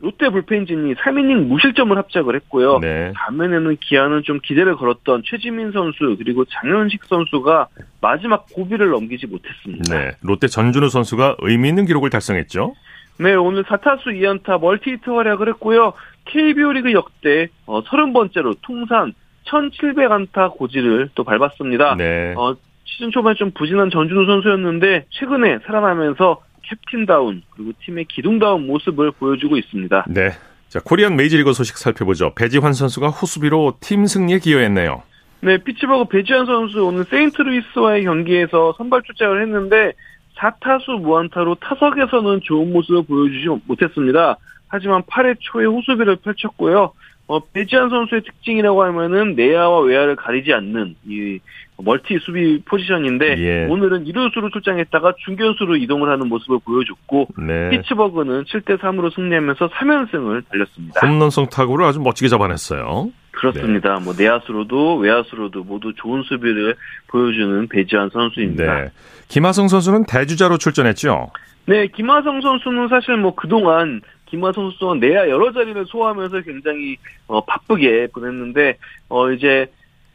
롯데 0.00 0.28
불펜진이 0.28 0.94
3이닝 0.94 1.46
무실점을 1.46 1.96
합작을 1.96 2.36
했고요. 2.36 2.78
네. 2.78 3.12
반면에는 3.16 3.76
기아는 3.80 4.22
좀 4.22 4.38
기대를 4.40 4.76
걸었던 4.76 5.22
최지민 5.24 5.72
선수 5.72 6.16
그리고 6.18 6.44
장현식 6.44 7.04
선수가 7.04 7.68
마지막 8.00 8.46
고비를 8.52 8.90
넘기지 8.90 9.26
못했습니다. 9.26 9.98
네. 9.98 10.12
롯데 10.22 10.46
전준우 10.46 10.88
선수가 10.88 11.36
의미 11.40 11.68
있는 11.68 11.84
기록을 11.84 12.10
달성했죠. 12.10 12.74
네, 13.18 13.34
오늘 13.34 13.64
4타수 13.64 14.06
2안타 14.06 14.60
멀티히트 14.60 15.10
활약을 15.10 15.48
했고요. 15.48 15.92
KBO 16.26 16.72
리그 16.72 16.92
역대 16.92 17.48
30번째로 17.66 18.52
어, 18.52 18.58
통산 18.62 19.12
1,700안타 19.46 20.52
고지를 20.52 21.10
또 21.16 21.24
밟았습니다. 21.24 21.96
네. 21.96 22.34
어, 22.36 22.54
시즌 22.84 23.10
초반에 23.10 23.34
좀 23.34 23.50
부진한 23.50 23.90
전준우 23.90 24.26
선수였는데 24.26 25.06
최근에 25.10 25.58
살아나면서 25.66 26.42
캡틴다운 26.68 27.42
그리고 27.50 27.72
팀의 27.84 28.06
기둥다운 28.06 28.66
모습을 28.66 29.12
보여주고 29.12 29.56
있습니다. 29.56 30.06
네. 30.08 30.30
자, 30.68 30.80
코리안 30.84 31.16
메이저리그 31.16 31.52
소식 31.52 31.78
살펴보죠. 31.78 32.34
배지환 32.34 32.74
선수가 32.74 33.08
호수비로 33.08 33.78
팀 33.80 34.06
승리에 34.06 34.38
기여했네요. 34.38 35.02
네, 35.40 35.56
피츠버그 35.58 36.06
배지환 36.06 36.46
선수 36.46 36.84
오늘 36.84 37.04
세인트루이스와의 37.04 38.04
경기에서 38.04 38.74
선발 38.76 39.02
출장을 39.04 39.40
했는데 39.40 39.92
4타수 40.36 41.00
무안타로 41.00 41.56
타석에서는 41.56 42.40
좋은 42.42 42.72
모습을 42.72 43.04
보여주지 43.04 43.48
못했습니다. 43.66 44.36
하지만 44.68 45.02
8회 45.02 45.36
초에 45.40 45.64
호수비를 45.64 46.16
펼쳤고요. 46.16 46.92
어, 47.28 47.40
배지한 47.40 47.90
선수의 47.90 48.22
특징이라고 48.22 48.82
하면은 48.84 49.34
내야와 49.34 49.80
외야를 49.80 50.16
가리지 50.16 50.52
않는 50.52 50.96
이 51.06 51.38
멀티 51.80 52.18
수비 52.20 52.60
포지션인데 52.64 53.36
예. 53.38 53.66
오늘은 53.66 54.04
1루수로 54.04 54.52
출장했다가 54.52 55.14
중견수로 55.24 55.76
이동을 55.76 56.10
하는 56.10 56.28
모습을 56.28 56.58
보여줬고 56.64 57.28
네. 57.38 57.70
피츠버그는 57.70 58.44
7대 58.44 58.78
3으로 58.78 59.14
승리하면서 59.14 59.68
3연승을 59.68 60.42
달렸습니다. 60.48 61.06
홈런성 61.06 61.48
타구를 61.50 61.86
아주 61.86 62.00
멋지게 62.00 62.28
잡아냈어요. 62.28 63.10
그렇습니다. 63.30 63.94
네. 63.94 64.04
뭐 64.04 64.14
내야수로도 64.18 64.96
외야수로도 64.96 65.62
모두 65.62 65.92
좋은 65.94 66.22
수비를 66.24 66.74
보여주는 67.06 67.68
배지한 67.68 68.10
선수입니다. 68.12 68.80
네. 68.80 68.88
김하성 69.28 69.68
선수는 69.68 70.06
대주자로 70.06 70.58
출전했죠. 70.58 71.30
네, 71.66 71.86
김하성 71.86 72.40
선수는 72.40 72.88
사실 72.88 73.16
뭐 73.16 73.34
그동안 73.34 74.00
김하성 74.26 74.70
선수는 74.70 75.00
내야 75.00 75.28
여러 75.28 75.52
자리를 75.52 75.84
소화하면서 75.86 76.40
굉장히 76.40 76.96
어, 77.28 77.44
바쁘게 77.44 78.08
보냈는데 78.12 78.78
어 79.08 79.30
이제 79.30 79.66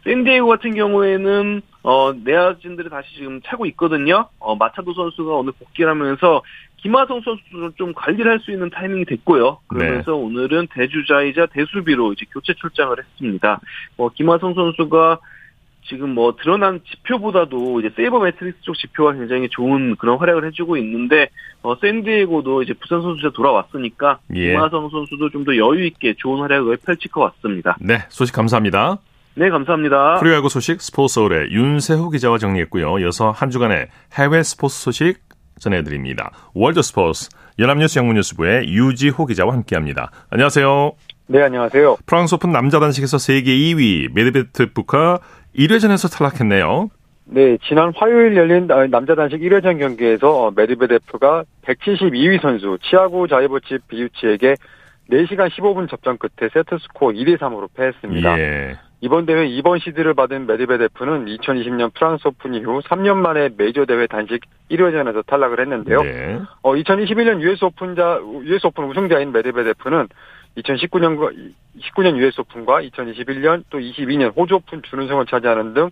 샌디에고 0.04 0.48
같은 0.48 0.76
경우에는 0.76 1.62
어 1.84 2.14
내야진들이 2.14 2.90
다시 2.90 3.16
지금 3.16 3.42
차고 3.46 3.66
있거든요. 3.68 4.28
어 4.40 4.56
마차도 4.56 4.94
선수가 4.94 5.34
오늘 5.34 5.54
복귀를 5.54 5.90
하면서 5.92 6.42
김하성 6.78 7.22
선수도 7.22 7.72
좀 7.76 7.94
관리를 7.94 8.30
할 8.30 8.40
수 8.40 8.52
있는 8.52 8.70
타이밍이 8.70 9.06
됐고요. 9.06 9.60
그러면서 9.68 10.12
네. 10.12 10.18
오늘은 10.18 10.68
대주자이자 10.74 11.46
대수비로 11.48 12.14
이제 12.14 12.26
교체 12.32 12.54
출장을 12.54 12.98
했습니다. 12.98 13.60
어 13.98 14.10
김하성 14.10 14.54
선수가 14.54 15.20
지금 15.86 16.14
뭐 16.14 16.36
드러난 16.42 16.80
지표보다도 16.90 17.82
이제 17.82 17.90
세이버 17.96 18.20
매트릭스 18.20 18.62
쪽 18.62 18.78
지표가 18.78 19.14
굉장히 19.14 19.50
좋은 19.50 19.96
그런 19.98 20.18
활약을 20.18 20.46
해주고 20.48 20.78
있는데 20.78 21.30
어 21.62 21.76
샌디에고도 21.76 22.64
이제 22.64 22.74
부상 22.74 23.02
선수가 23.02 23.32
돌아왔으니까 23.34 24.20
예. 24.36 24.52
김하성 24.52 24.90
선수도 24.90 25.30
좀 25.30 25.44
더 25.44 25.56
여유 25.58 25.86
있게 25.86 26.14
좋은 26.18 26.40
활약을 26.42 26.78
펼칠 26.86 27.12
것 27.12 27.22
같습니다. 27.36 27.76
네, 27.82 28.00
소식 28.10 28.34
감사합니다. 28.34 28.98
네, 29.36 29.50
감사합니다. 29.50 30.20
프로야구 30.20 30.48
소식 30.48 30.80
스포츠 30.80 31.16
서울의 31.16 31.52
윤세호 31.52 32.12
기자와 32.12 32.38
정리했고요. 32.38 33.00
이어서 33.00 33.32
한 33.32 33.50
주간의 33.50 33.88
해외 34.14 34.44
스포츠 34.44 34.76
소식 34.80 35.18
전해드립니다. 35.60 36.32
월드 36.54 36.84
스포츠 36.84 37.30
연합뉴스 37.58 37.98
영문뉴스부의 37.98 38.68
유지호 38.72 39.26
기자와 39.26 39.54
함께합니다. 39.54 40.12
안녕하세요. 40.30 40.92
네, 41.28 41.42
안녕하세요. 41.42 41.98
프랑스 42.06 42.36
오픈 42.36 42.52
남자 42.52 42.80
단식에서 42.80 43.18
세계 43.18 43.56
2위 43.56 44.14
메드베데프가 44.14 45.20
1회전에서 45.58 46.16
탈락했네요. 46.16 46.90
네, 47.26 47.58
지난 47.68 47.92
화요일 47.96 48.36
열린 48.36 48.68
남자 48.92 49.16
단식 49.16 49.40
1회전 49.40 49.80
경기에서 49.80 50.52
메드베데프가 50.56 51.44
172위 51.64 52.40
선수 52.40 52.78
치아고 52.84 53.28
세이보치 53.28 53.80
비우드에게 53.88 54.56
4시간 55.10 55.50
15분 55.50 55.90
접전 55.90 56.18
끝에 56.18 56.50
세트 56.54 56.78
스코어 56.80 57.12
2대 57.12 57.38
3으로 57.40 57.68
패했습니다. 57.76 58.40
예. 58.40 58.78
이번 59.04 59.26
대회 59.26 59.46
2번 59.50 59.84
시드를 59.84 60.14
받은 60.14 60.48
메드베데프는 60.48 61.26
2020년 61.26 61.94
프랑스 61.94 62.26
오픈 62.26 62.54
이후 62.54 62.80
3년 62.84 63.18
만에 63.18 63.50
메이저 63.58 63.84
대회 63.84 64.08
단식 64.08 64.40
1회전에서 64.72 65.26
탈락을 65.26 65.60
했는데요. 65.60 66.04
네. 66.04 66.40
어, 66.62 66.74
2021년 66.74 67.42
US 67.42 67.66
오픈자 67.66 68.22
US 68.46 68.66
오픈 68.66 68.86
우승자인 68.86 69.34
메드베데프는 69.34 70.08
2019년과 70.56 71.36
19년 71.82 72.16
US 72.16 72.40
오픈과 72.40 72.82
2021년 72.84 73.66
또 73.70 73.78
22년 73.78 74.32
호주 74.38 74.56
오픈 74.56 74.82
준우승을 74.82 75.26
차지하는 75.26 75.74
등 75.74 75.90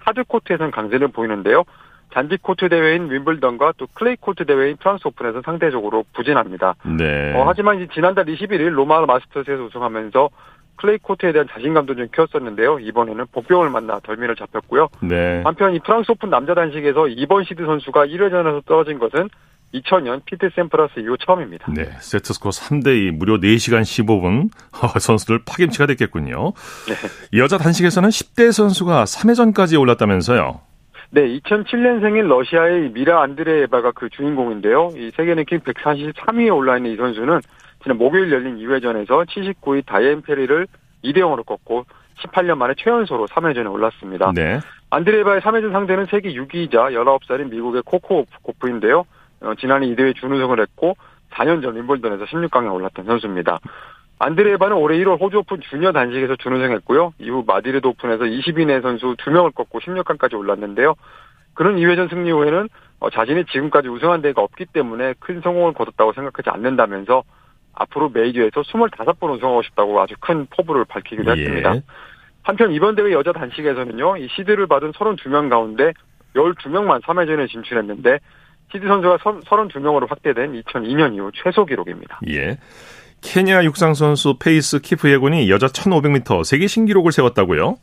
하드 0.00 0.24
코트에선 0.24 0.70
강세를 0.70 1.08
보이는데요. 1.08 1.64
잔디 2.12 2.36
코트 2.36 2.68
대회인 2.68 3.10
윔블던과 3.10 3.72
또 3.78 3.86
클레이 3.94 4.16
코트 4.20 4.44
대회인 4.44 4.76
프랑스 4.76 5.08
오픈에서 5.08 5.40
상대적으로 5.46 6.04
부진합니다. 6.12 6.74
네. 6.98 7.32
어, 7.34 7.44
하지만 7.46 7.88
지난달 7.94 8.26
21일 8.26 8.68
로마 8.70 9.00
마스터스에서 9.06 9.62
우승하면서 9.62 10.28
클레이 10.80 10.98
코트에 11.02 11.32
대한 11.32 11.46
자신감도 11.52 11.94
좀 11.94 12.08
키웠었는데요. 12.14 12.78
이번에는 12.80 13.26
복병을 13.32 13.68
만나 13.68 14.00
덜미를 14.00 14.34
잡혔고요. 14.36 14.88
네. 15.02 15.42
한편 15.44 15.74
이 15.74 15.78
프랑스 15.80 16.10
오픈 16.10 16.30
남자 16.30 16.54
단식에서 16.54 17.08
2번 17.08 17.44
시드 17.44 17.64
선수가 17.64 18.06
1회전에서 18.06 18.64
떨어진 18.64 18.98
것은 18.98 19.28
2000년 19.74 20.24
피트 20.24 20.50
샘프러스 20.56 20.98
이후 20.98 21.16
처음입니다. 21.18 21.72
네, 21.72 21.84
세트스코어 22.00 22.50
3대2 22.50 23.12
무려 23.12 23.36
4시간 23.36 23.82
15분 23.82 24.48
선수들 24.98 25.42
파김치가 25.46 25.86
됐겠군요. 25.86 26.52
네. 26.88 27.38
여자 27.38 27.58
단식에서는 27.58 28.08
10대 28.08 28.50
선수가 28.50 29.04
3회전까지 29.04 29.78
올랐다면서요. 29.78 30.60
네, 31.12 31.22
2007년생인 31.40 32.26
러시아의 32.28 32.90
미라 32.92 33.22
안드레예바가 33.22 33.92
그 33.92 34.08
주인공인데요. 34.10 34.92
이 34.96 35.10
세계 35.16 35.34
랭킹 35.34 35.60
143위에 35.60 36.54
올라 36.54 36.76
있는 36.76 36.92
이 36.92 36.96
선수는 36.96 37.40
지난 37.82 37.98
목요일 37.98 38.30
열린 38.30 38.58
2회전에서 38.58 39.26
79위 39.26 39.84
다이앤 39.86 40.22
패리를 40.22 40.66
2대 41.04 41.18
0으로 41.18 41.44
꺾고 41.44 41.86
18년 42.22 42.58
만에 42.58 42.74
최연소로 42.76 43.26
3회전에 43.26 43.72
올랐습니다. 43.72 44.32
네. 44.34 44.60
안드레바의 44.90 45.40
3회전 45.40 45.72
상대는 45.72 46.06
세계 46.06 46.32
6위이자 46.34 46.92
19살인 46.92 47.50
미국의 47.50 47.82
코코 47.86 48.26
고프인데요. 48.42 49.04
어, 49.40 49.54
지난해 49.58 49.86
이 49.86 49.96
대회 49.96 50.12
준우승을 50.12 50.60
했고 50.60 50.96
4년 51.30 51.62
전 51.62 51.76
윈블던에서 51.76 52.24
16강에 52.26 52.72
올랐던 52.72 53.06
선수입니다. 53.06 53.60
안드레바는 54.18 54.76
올해 54.76 54.98
1월 54.98 55.18
호주 55.18 55.38
오픈 55.38 55.60
주니어 55.62 55.92
단식에서 55.92 56.36
준우승했고요. 56.36 57.14
이후 57.20 57.42
마드리드 57.46 57.86
오픈에서 57.86 58.24
20위 58.24 58.66
내 58.66 58.82
선수 58.82 59.14
2명을 59.16 59.54
꺾고 59.54 59.80
16강까지 59.80 60.36
올랐는데요. 60.36 60.94
그런 61.54 61.76
2회전 61.76 62.10
승리 62.10 62.30
후에는 62.30 62.68
어, 62.98 63.08
자신이 63.08 63.46
지금까지 63.46 63.88
우승한 63.88 64.20
데가 64.20 64.42
없기 64.42 64.66
때문에 64.66 65.14
큰 65.20 65.40
성공을 65.40 65.72
거뒀다고 65.72 66.12
생각하지 66.12 66.50
않는다면서 66.50 67.22
앞으로 67.74 68.10
메이저에서 68.10 68.62
25번 68.62 69.36
우승하고 69.36 69.62
싶다고 69.62 70.00
아주 70.00 70.14
큰 70.20 70.46
포부를 70.46 70.84
밝히기도 70.84 71.36
예. 71.36 71.40
했습니다. 71.40 71.74
한편 72.42 72.72
이번 72.72 72.94
대회 72.94 73.12
여자 73.12 73.32
단식에서는요, 73.32 74.16
이 74.16 74.28
시드를 74.36 74.66
받은 74.66 74.92
32명 74.92 75.50
가운데 75.50 75.92
12명만 76.34 77.02
3회전에 77.02 77.48
진출했는데, 77.48 78.18
시드 78.72 78.86
선수가 78.86 79.18
32명으로 79.18 80.08
확대된 80.08 80.60
2002년 80.62 81.14
이후 81.14 81.30
최소 81.34 81.64
기록입니다. 81.64 82.20
예. 82.28 82.58
케냐 83.20 83.64
육상 83.64 83.94
선수 83.94 84.38
페이스 84.38 84.80
키프예곤이 84.80 85.50
여자 85.50 85.66
1500m 85.66 86.44
세계 86.44 86.66
신기록을 86.66 87.12
세웠다고요? 87.12 87.76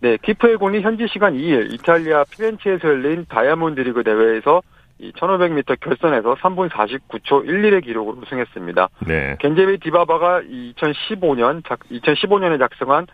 네, 0.00 0.18
키프예곤이 0.22 0.80
현지 0.82 1.06
시간 1.10 1.34
2일 1.34 1.72
이탈리아 1.72 2.24
피렌체에서 2.24 2.88
열린 2.88 3.24
다이아몬드 3.28 3.80
리그 3.80 4.02
대회에서 4.02 4.60
이 5.04 5.12
1500m 5.12 5.80
결선에서 5.80 6.34
3분 6.36 6.70
49초 6.70 7.46
11의 7.46 7.84
기록으로 7.84 8.16
우승했습니다. 8.22 8.88
네. 9.06 9.36
겐제베 9.38 9.76
디바바가 9.76 10.40
2015년 10.40 11.62
2015년에 11.62 12.58
작성한 12.58 13.06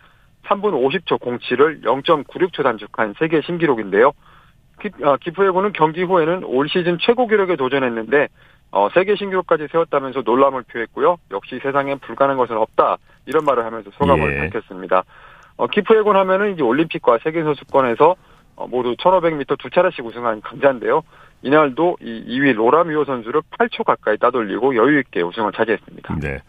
3분 0.45 0.71
50초 0.71 1.19
07을 1.19 1.83
0.96초 1.83 2.63
단축한 2.63 3.15
세계 3.19 3.41
신기록인데요. 3.41 4.13
어, 5.03 5.17
기프에고는 5.17 5.73
경기 5.73 6.03
후에는 6.03 6.45
올 6.45 6.69
시즌 6.69 6.97
최고 6.99 7.27
기록에 7.27 7.57
도전했는데 7.57 8.29
어, 8.71 8.87
세계 8.93 9.17
신기록까지 9.17 9.67
세웠다면서 9.69 10.21
놀람을 10.21 10.63
표했고요. 10.63 11.17
역시 11.31 11.59
세상엔 11.61 11.99
불가능한 11.99 12.37
것은 12.37 12.57
없다 12.57 12.97
이런 13.25 13.43
말을 13.43 13.65
하면서 13.65 13.91
소감을 13.91 14.33
예. 14.33 14.39
밝혔습니다. 14.39 15.03
어, 15.57 15.67
키프에곤 15.67 16.15
하면은 16.15 16.53
이제 16.53 16.63
올림픽과 16.63 17.19
세계 17.21 17.43
선수권에서 17.43 18.15
어, 18.55 18.67
모두 18.67 18.95
1500m 18.95 19.59
두 19.59 19.69
차례씩 19.69 20.05
우승한 20.05 20.41
강자인데요. 20.41 21.03
이날도 21.43 21.97
이 22.01 22.23
2위 22.27 22.53
로라미오 22.53 23.05
선수를 23.05 23.41
8초 23.57 23.83
가까이 23.83 24.17
따돌리고 24.17 24.75
여유 24.75 24.99
있게 24.99 25.21
우승을 25.21 25.51
차지했습니다. 25.53 26.15
네. 26.21 26.39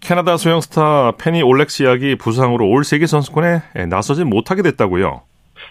캐나다 0.00 0.36
수영 0.36 0.60
스타 0.60 1.12
페니 1.12 1.42
올렉시약이 1.42 2.16
부상으로 2.16 2.68
올 2.68 2.84
세계 2.84 3.06
선수권에 3.06 3.60
나서지 3.88 4.24
못하게 4.24 4.62
됐다고요. 4.62 5.22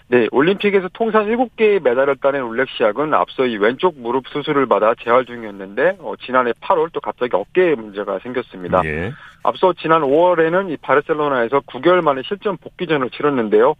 네, 0.08 0.26
올림픽에서 0.32 0.88
통산 0.92 1.26
7개의 1.26 1.82
메달을 1.82 2.16
따낸 2.16 2.42
올렉시약은 2.42 3.14
앞서 3.14 3.46
이 3.46 3.56
왼쪽 3.56 4.00
무릎 4.00 4.26
수술을 4.28 4.66
받아 4.66 4.94
재활 5.02 5.24
중이었는데 5.24 5.98
어, 6.00 6.14
지난해 6.24 6.52
8월 6.60 6.90
또 6.92 7.00
갑자기 7.00 7.30
어깨에 7.34 7.74
문제가 7.74 8.18
생겼습니다. 8.20 8.82
예. 8.84 9.12
앞서 9.42 9.72
지난 9.74 10.02
5월에는 10.02 10.70
이 10.70 10.76
바르셀로나에서 10.78 11.60
9개월 11.60 12.02
만에 12.02 12.22
실전 12.24 12.56
복귀전을 12.56 13.10
치렀는데요. 13.10 13.74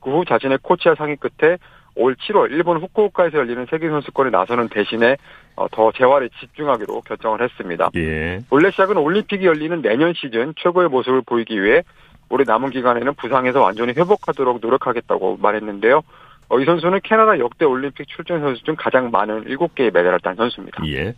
그 0.00 0.10
후 0.10 0.24
자신의 0.24 0.58
코치와 0.62 0.94
상의 0.96 1.16
끝에 1.16 1.58
올 1.98 2.14
7월 2.14 2.50
일본 2.50 2.78
후쿠오카에서 2.78 3.38
열리는 3.38 3.66
세계선수권에 3.68 4.30
나서는 4.30 4.68
대신에 4.68 5.16
어, 5.56 5.66
더 5.70 5.90
재활에 5.92 6.28
집중하기로 6.40 7.02
결정을 7.02 7.42
했습니다. 7.42 7.90
예. 7.96 8.40
올레시작은 8.50 8.96
올림픽이 8.96 9.44
열리는 9.44 9.82
내년 9.82 10.14
시즌 10.14 10.54
최고의 10.56 10.88
모습을 10.88 11.22
보이기 11.26 11.60
위해 11.60 11.82
올해 12.30 12.44
남은 12.46 12.70
기간에는 12.70 13.14
부상에서 13.14 13.60
완전히 13.60 13.92
회복하도록 13.92 14.60
노력하겠다고 14.60 15.38
말했는데요. 15.42 16.02
어, 16.48 16.60
이 16.60 16.64
선수는 16.64 17.00
캐나다 17.02 17.38
역대 17.40 17.64
올림픽 17.64 18.06
출전 18.08 18.40
선수 18.40 18.62
중 18.62 18.76
가장 18.78 19.10
많은 19.10 19.44
7개의 19.44 19.92
메달을 19.92 20.20
딴 20.20 20.36
선수입니다. 20.36 20.84
예. 20.86 21.14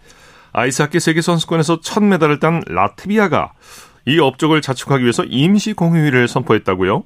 아이스하키 0.53 0.99
세계선수권에서 0.99 1.81
첫 1.81 2.03
메달을 2.03 2.41
딴 2.41 2.63
라트비아가 2.67 3.53
이 4.07 4.19
업적을 4.19 4.63
자축하기 4.63 5.05
위해서 5.05 5.25
임시 5.25 5.75
공휴일을 5.75 6.27
선포했다고요? 6.27 7.05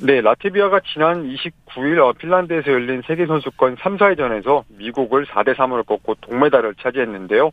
네, 0.00 0.20
라트비아가 0.20 0.80
지난 0.92 1.28
29일 1.28 1.98
어, 1.98 2.12
핀란드에서 2.12 2.70
열린 2.70 3.02
세계선수권 3.06 3.76
3, 3.80 3.98
4회전에서 3.98 4.64
미국을 4.68 5.26
4대 5.26 5.54
3으로 5.54 5.86
꺾고 5.86 6.16
동메달을 6.20 6.74
차지했는데요. 6.80 7.50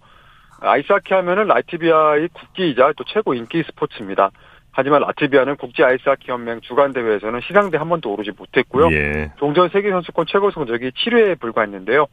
아이스하키 0.62 1.14
하면은 1.14 1.48
라트비아의 1.48 2.30
국기이자 2.34 2.94
또 2.98 3.04
최고 3.06 3.34
인기 3.34 3.64
스포츠입니다. 3.64 4.32
하지만 4.72 5.02
라트비아는 5.02 5.58
국제 5.58 5.84
아이스하키 5.84 6.32
연맹 6.32 6.62
주간 6.62 6.94
대회에서는 6.94 7.42
시상대 7.42 7.78
한 7.78 7.90
번도 7.90 8.14
오르지 8.14 8.32
못했고요. 8.38 8.90
예. 8.92 9.32
종전 9.38 9.70
세계 9.70 9.90
선수권 9.90 10.26
최고 10.28 10.52
성적이 10.52 10.92
7회에 10.92 11.40
불과했는데요. 11.40 12.08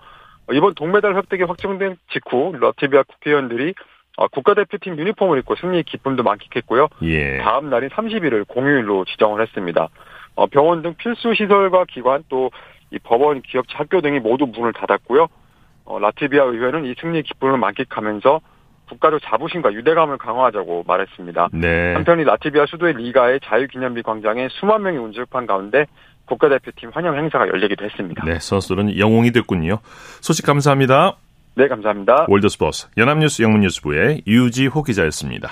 이번 0.52 0.74
동메달 0.74 1.16
획득이 1.16 1.42
확정된 1.42 1.96
직후 2.12 2.54
라트비아 2.58 3.02
국회의원들이 3.04 3.74
어, 4.16 4.28
국가대표팀 4.28 4.98
유니폼을 4.98 5.38
입고 5.40 5.56
승리의 5.56 5.82
기쁨도 5.84 6.22
만끽했고요. 6.22 6.88
예. 7.02 7.38
다음 7.38 7.68
날인 7.68 7.90
30일을 7.90 8.48
공휴일로 8.48 9.04
지정을 9.04 9.42
했습니다. 9.42 9.88
어, 10.36 10.46
병원 10.46 10.82
등 10.82 10.94
필수 10.94 11.34
시설과 11.34 11.86
기관 11.88 12.22
또 12.28 12.50
이 12.90 12.98
법원, 12.98 13.42
기업체, 13.42 13.74
학교 13.76 14.00
등이 14.00 14.20
모두 14.20 14.46
문을 14.46 14.72
닫았고요. 14.72 15.26
어, 15.84 15.98
라트비아 15.98 16.44
의회는 16.44 16.84
이 16.84 16.94
승리의 17.00 17.22
기쁨을 17.24 17.58
만끽하면서 17.58 18.40
국가적 18.88 19.20
자부심과 19.24 19.72
유대감을 19.72 20.18
강화하자고 20.18 20.84
말했습니다. 20.86 21.48
네. 21.52 21.94
한편 21.94 22.20
이 22.20 22.24
라트비아 22.24 22.66
수도의 22.66 22.94
리가의 22.94 23.40
자유기념비 23.44 24.02
광장에 24.02 24.48
수만 24.52 24.82
명이 24.82 24.98
운집한 24.98 25.46
가운데 25.46 25.86
국가대표팀 26.26 26.90
환영 26.92 27.16
행사가 27.16 27.48
열리기도 27.48 27.84
했습니다. 27.84 28.24
네, 28.24 28.38
선수들은 28.38 28.98
영웅이 28.98 29.32
됐군요. 29.32 29.78
소식 30.20 30.44
감사합니다. 30.46 31.16
네, 31.56 31.68
감사합니다. 31.68 32.26
월드스포스 32.28 32.88
연합뉴스 32.96 33.42
영문뉴스부의 33.42 34.22
유지호 34.26 34.82
기자였습니다. 34.82 35.48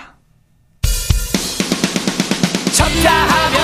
쳤다 2.77 3.11
하면 3.11 3.64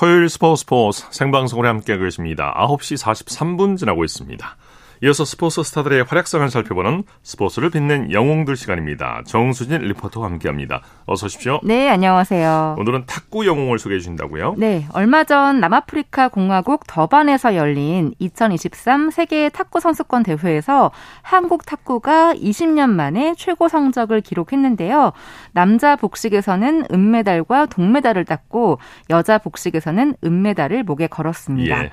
토요일 0.00 0.30
스포츠 0.30 0.60
스포츠 0.60 1.04
생방송으로 1.10 1.68
함께하고 1.68 2.04
계십니다. 2.04 2.54
9시 2.56 2.98
43분 2.98 3.76
지나고 3.76 4.02
있습니다. 4.02 4.56
이어서 5.02 5.24
스포츠 5.24 5.62
스타들의 5.62 6.04
활약상을 6.04 6.50
살펴보는 6.50 7.04
스포츠를 7.22 7.70
빛낸 7.70 8.12
영웅들 8.12 8.54
시간입니다. 8.54 9.22
정수진 9.26 9.80
리포터와 9.80 10.26
함께합니다. 10.26 10.82
어서 11.06 11.24
오십시오. 11.24 11.58
네, 11.62 11.88
안녕하세요. 11.88 12.76
오늘은 12.78 13.06
탁구 13.06 13.46
영웅을 13.46 13.78
소개해 13.78 13.98
주신다고요? 13.98 14.56
네, 14.58 14.86
얼마 14.92 15.24
전 15.24 15.58
남아프리카 15.58 16.28
공화국 16.28 16.86
더반에서 16.86 17.56
열린 17.56 18.12
2023 18.18 19.10
세계 19.10 19.48
탁구 19.48 19.80
선수권 19.80 20.22
대회에서 20.22 20.90
한국 21.22 21.64
탁구가 21.64 22.34
20년 22.34 22.90
만에 22.90 23.34
최고 23.38 23.68
성적을 23.68 24.20
기록했는데요. 24.20 25.12
남자 25.52 25.96
복식에서는 25.96 26.84
은메달과 26.92 27.66
동메달을 27.66 28.26
땄고 28.26 28.78
여자 29.08 29.38
복식에서는 29.38 30.16
은메달을 30.22 30.82
목에 30.82 31.06
걸었습니다. 31.06 31.84
예. 31.84 31.90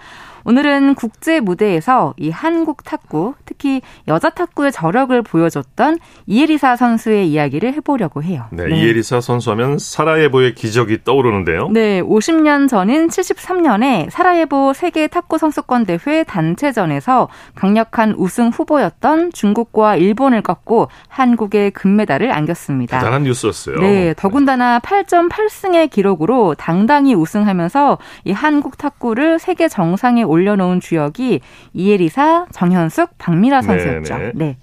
오늘은 0.48 0.96
국제 0.96 1.42
무대에서 1.42 2.14
이 2.16 2.30
한국 2.30 2.86
탁구, 2.86 3.34
특히 3.44 3.82
여자 4.08 4.30
탁구의 4.30 4.72
저력을 4.72 5.22
보여줬던 5.22 6.00
이에리사 6.26 6.78
선수의 6.78 7.30
이야기를 7.30 7.74
해보려고 7.74 8.24
해요. 8.24 8.46
네, 8.54 8.64
네. 8.64 8.78
이에리사 8.78 9.20
선수하면 9.20 9.78
사라예보의 9.78 10.56
기적이 10.56 11.04
떠오르는데요. 11.04 11.68
네, 11.74 12.02
50년 12.02 12.70
전인 12.70 13.10
73년에 13.10 14.10
사라예보 14.10 14.72
세계 14.72 15.08
탁구 15.08 15.38
선수권 15.38 15.86
대회 15.86 16.24
단체전에서 16.24 17.28
강력한 17.54 18.14
우승 18.18 18.48
후보였던 18.48 19.34
중국과 19.34 19.98
일본을 19.98 20.44
꺾고 20.44 20.88
한국의 21.10 21.72
금메달을 21.72 22.32
안겼습니다. 22.32 23.00
대단한 23.00 23.24
뉴스였어요. 23.24 23.80
네, 23.82 24.14
더군다나 24.16 24.80
8.8승의 24.80 25.90
기록으로 25.90 26.56
당당히 26.56 27.16
우승하면서 27.16 27.98
이 28.24 28.32
한국 28.32 28.78
탁구를 28.78 29.40
세계 29.40 29.68
정상에 29.68 30.24
올 30.24 30.37
올려놓은 30.38 30.80
주역이 30.80 31.41
이혜리사, 31.73 32.45
정현숙, 32.54 33.17
박미라 33.17 33.62
선수였죠. 33.63 34.17
네네. 34.17 34.32
네. 34.36 34.58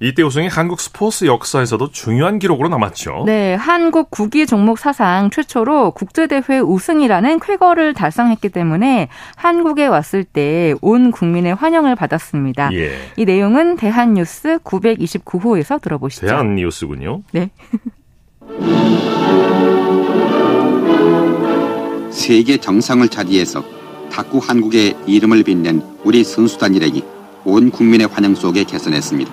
이때 0.00 0.22
우승이 0.22 0.46
한국 0.46 0.80
스포츠 0.80 1.24
역사에서도 1.24 1.90
중요한 1.90 2.38
기록으로 2.38 2.68
남았죠. 2.68 3.24
네, 3.26 3.54
한국 3.54 4.12
국기 4.12 4.46
종목 4.46 4.78
사상 4.78 5.28
최초로 5.28 5.90
국제대회 5.90 6.60
우승이라는 6.60 7.40
쾌거를 7.40 7.94
달성했기 7.94 8.50
때문에 8.50 9.08
한국에 9.34 9.86
왔을 9.86 10.22
때 10.22 10.72
온 10.82 11.10
국민의 11.10 11.56
환영을 11.56 11.96
받았습니다. 11.96 12.72
예. 12.74 12.92
이 13.16 13.24
내용은 13.24 13.74
대한뉴스 13.76 14.58
929호에서 14.58 15.80
들어보시죠. 15.82 16.28
대한뉴스군요. 16.28 17.22
네. 17.32 17.50
세계 22.12 22.56
정상을 22.56 23.08
차지해서 23.08 23.64
탁구 24.10 24.38
한국의 24.38 24.96
이름을 25.06 25.42
빛낸 25.42 25.82
우리 26.04 26.24
선수단 26.24 26.74
일행이 26.74 27.02
온 27.44 27.70
국민의 27.70 28.08
환영 28.08 28.34
속에 28.34 28.64
개선했습니다. 28.64 29.30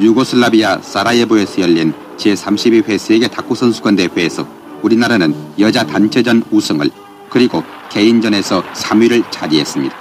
유고슬라비아 0.00 0.78
사라예보에서 0.80 1.60
열린 1.60 1.92
제32회 2.16 2.98
세계 2.98 3.28
탁구 3.28 3.54
선수권 3.54 3.96
대회에서 3.96 4.46
우리나라는 4.82 5.34
여자 5.58 5.84
단체전 5.84 6.44
우승을 6.50 6.90
그리고 7.28 7.62
개인전에서 7.90 8.62
3위를 8.62 9.30
차지했습니다. 9.30 9.94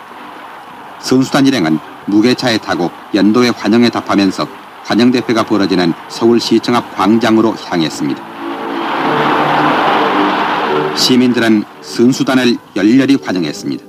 선수단 1.01 1.47
일행은 1.47 1.79
무게차에 2.07 2.57
타고 2.59 2.89
연도의 3.13 3.51
환영에 3.51 3.89
답하면서 3.89 4.47
환영대회가 4.83 5.43
벌어지는 5.43 5.93
서울시청 6.09 6.75
앞 6.75 6.95
광장으로 6.95 7.55
향했습니다. 7.55 8.28
시민들은 10.97 11.63
선수단을 11.81 12.57
열렬히 12.75 13.15
환영했습니다. 13.15 13.83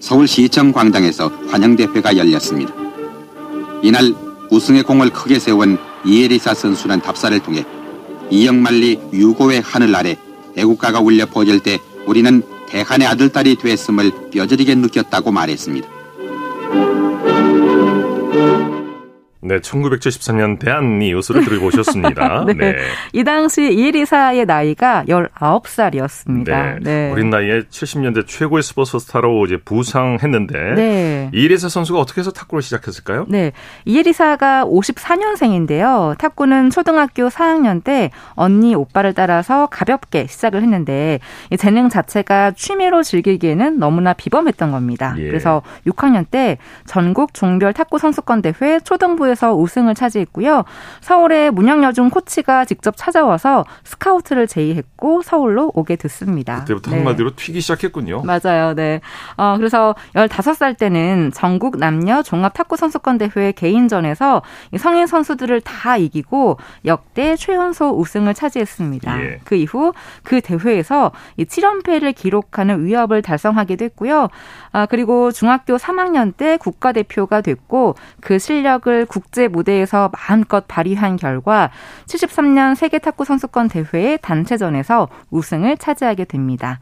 서울시청 0.00 0.72
광장에서 0.72 1.28
환영대회가 1.48 2.16
열렸습니다. 2.16 2.74
이날 3.82 4.14
우승의 4.50 4.82
공을 4.82 5.10
크게 5.10 5.38
세운 5.38 5.78
이에리사 6.04 6.54
선수는 6.54 7.00
답사를 7.00 7.38
통해 7.40 7.64
이영만리 8.30 9.00
유고의 9.12 9.60
하늘 9.60 9.94
아래 9.94 10.16
애국가가 10.56 11.00
울려 11.00 11.26
퍼질 11.26 11.60
때 11.60 11.78
우리는 12.06 12.42
대한의 12.68 13.06
아들딸이 13.06 13.56
되었음을 13.56 14.30
뼈저리게 14.32 14.74
느꼈다고 14.74 15.30
말했습니다. 15.30 15.88
네, 19.44 19.58
1973년 19.58 20.60
대한뉴스를 20.60 21.44
들고 21.44 21.66
오셨습니다. 21.66 22.44
네. 22.46 22.54
네. 22.54 22.76
이 23.12 23.24
당시 23.24 23.62
이 23.72 23.90
리사의 23.90 24.46
나이가 24.46 25.04
19살이었습니다. 25.08 26.44
네. 26.44 26.78
네. 26.80 27.10
어린 27.10 27.28
나이에 27.28 27.62
70년대 27.62 28.24
최고의 28.28 28.62
스포츠 28.62 28.96
스타로 29.00 29.44
이제 29.46 29.56
부상했는데 29.56 30.74
네. 30.76 31.30
이 31.32 31.48
리사 31.48 31.68
선수가 31.68 31.98
어떻게 31.98 32.20
해서 32.20 32.30
탁구를 32.30 32.62
시작했을까요? 32.62 33.26
네. 33.28 33.50
이 33.84 34.00
리사가 34.00 34.64
54년생인데요. 34.64 36.16
탁구는 36.18 36.70
초등학교 36.70 37.28
4학년 37.28 37.82
때 37.82 38.12
언니 38.34 38.76
오빠를 38.76 39.12
따라서 39.12 39.66
가볍게 39.66 40.28
시작을 40.28 40.62
했는데 40.62 41.18
재능 41.58 41.88
자체가 41.88 42.52
취미로 42.52 43.02
즐기기에는 43.02 43.80
너무나 43.80 44.12
비범했던 44.12 44.70
겁니다. 44.70 45.16
예. 45.18 45.26
그래서 45.26 45.62
6학년 45.84 46.26
때 46.30 46.58
전국 46.86 47.34
종별 47.34 47.72
탁구 47.72 47.98
선수권 47.98 48.42
대회 48.42 48.78
초등부에 48.78 49.31
서울에서 49.32 49.54
우승을 49.54 49.94
차지했고요. 49.94 50.64
서울의 51.00 51.50
문영여중 51.50 52.10
코치가 52.10 52.64
직접 52.64 52.96
찾아와서 52.96 53.64
스카우트를 53.84 54.46
제의했고 54.46 55.22
서울로 55.22 55.72
오게 55.74 55.96
됐습니다. 55.96 56.60
그때부터 56.60 56.90
네. 56.90 56.98
한마디로 56.98 57.34
튀기 57.36 57.60
시작했군요. 57.60 58.22
맞아요. 58.22 58.74
네. 58.74 59.00
어, 59.36 59.56
그래서 59.56 59.94
15살 60.14 60.78
때는 60.78 61.32
전국 61.34 61.78
남녀 61.78 62.22
종합 62.22 62.54
탁구 62.54 62.76
선수권 62.76 63.18
대회 63.18 63.52
개인전에서 63.52 64.42
성인 64.78 65.06
선수들을 65.06 65.60
다 65.62 65.96
이기고 65.96 66.58
역대 66.84 67.36
최연소 67.36 67.90
우승을 67.90 68.34
차지했습니다. 68.34 69.22
예. 69.22 69.40
그 69.44 69.54
이후 69.54 69.92
그 70.22 70.40
대회에서 70.40 71.12
7연패를 71.38 72.14
기록하는 72.14 72.84
위협을 72.84 73.22
달성하기도 73.22 73.84
했고요. 73.86 74.28
아, 74.72 74.86
그리고 74.86 75.30
중학교 75.30 75.76
3학년 75.76 76.36
때 76.36 76.56
국가대표가 76.56 77.40
됐고 77.40 77.94
그 78.20 78.38
실력을 78.38 79.06
국 79.06 79.21
국제 79.22 79.46
무대에서 79.48 80.10
마음껏 80.12 80.66
발휘한 80.66 81.16
결과 81.16 81.70
73년 82.06 82.74
세계 82.74 82.98
탁구 82.98 83.24
선수권 83.24 83.68
대회의 83.68 84.18
단체전에서 84.20 85.08
우승을 85.30 85.76
차지하게 85.76 86.24
됩니다. 86.24 86.80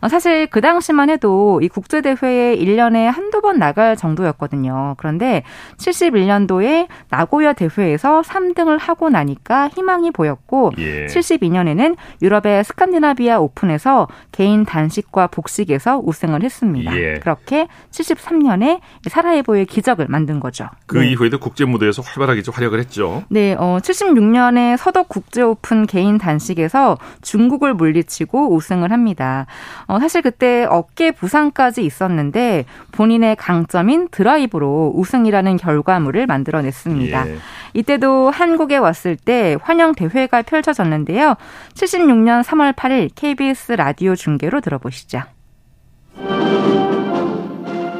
어, 0.00 0.08
사실 0.08 0.46
그 0.46 0.60
당시만 0.60 1.10
해도 1.10 1.60
이 1.62 1.68
국제 1.68 2.00
대회에 2.00 2.56
1년에 2.56 3.04
한두 3.04 3.40
번 3.40 3.58
나갈 3.58 3.96
정도였거든요. 3.96 4.94
그런데 4.98 5.42
71년도에 5.78 6.86
나고야 7.10 7.54
대회에서 7.54 8.22
3등을 8.22 8.78
하고 8.80 9.10
나니까 9.10 9.68
희망이 9.68 10.10
보였고 10.10 10.72
예. 10.78 11.06
72년에는 11.06 11.96
유럽의 12.22 12.64
스칸디나비아 12.64 13.40
오픈에서 13.40 14.08
개인 14.32 14.64
단식과 14.64 15.26
복식에서 15.26 16.00
우승을 16.04 16.44
했습니다. 16.44 16.96
예. 16.96 17.14
그렇게 17.18 17.66
73년에 17.90 18.80
사라예보의 19.08 19.66
기적을 19.66 20.06
만든 20.08 20.40
거죠. 20.40 20.68
그 20.86 20.98
네. 20.98 21.10
이후에도 21.10 21.38
국제 21.38 21.64
무대 21.64 21.79
에서 21.88 22.02
활발하게 22.02 22.42
활약을 22.50 22.78
했죠. 22.78 23.24
네, 23.28 23.54
어, 23.58 23.78
76년에 23.82 24.76
서독 24.76 25.08
국제 25.08 25.42
오픈 25.42 25.86
개인 25.86 26.18
단식에서 26.18 26.98
중국을 27.22 27.74
물리치고 27.74 28.54
우승을 28.54 28.92
합니다. 28.92 29.46
어, 29.86 29.98
사실 29.98 30.22
그때 30.22 30.66
어깨 30.68 31.10
부상까지 31.10 31.84
있었는데 31.84 32.64
본인의 32.92 33.36
강점인 33.36 34.08
드라이브로 34.10 34.92
우승이라는 34.94 35.56
결과물을 35.56 36.26
만들어냈습니다. 36.26 37.28
예. 37.28 37.36
이때도 37.74 38.30
한국에 38.30 38.76
왔을 38.76 39.16
때 39.16 39.56
환영 39.62 39.94
대회가 39.94 40.42
펼쳐졌는데요. 40.42 41.34
76년 41.74 42.42
3월 42.42 42.74
8일 42.74 43.10
KBS 43.14 43.72
라디오 43.72 44.16
중계로 44.16 44.60
들어보시죠. 44.60 45.22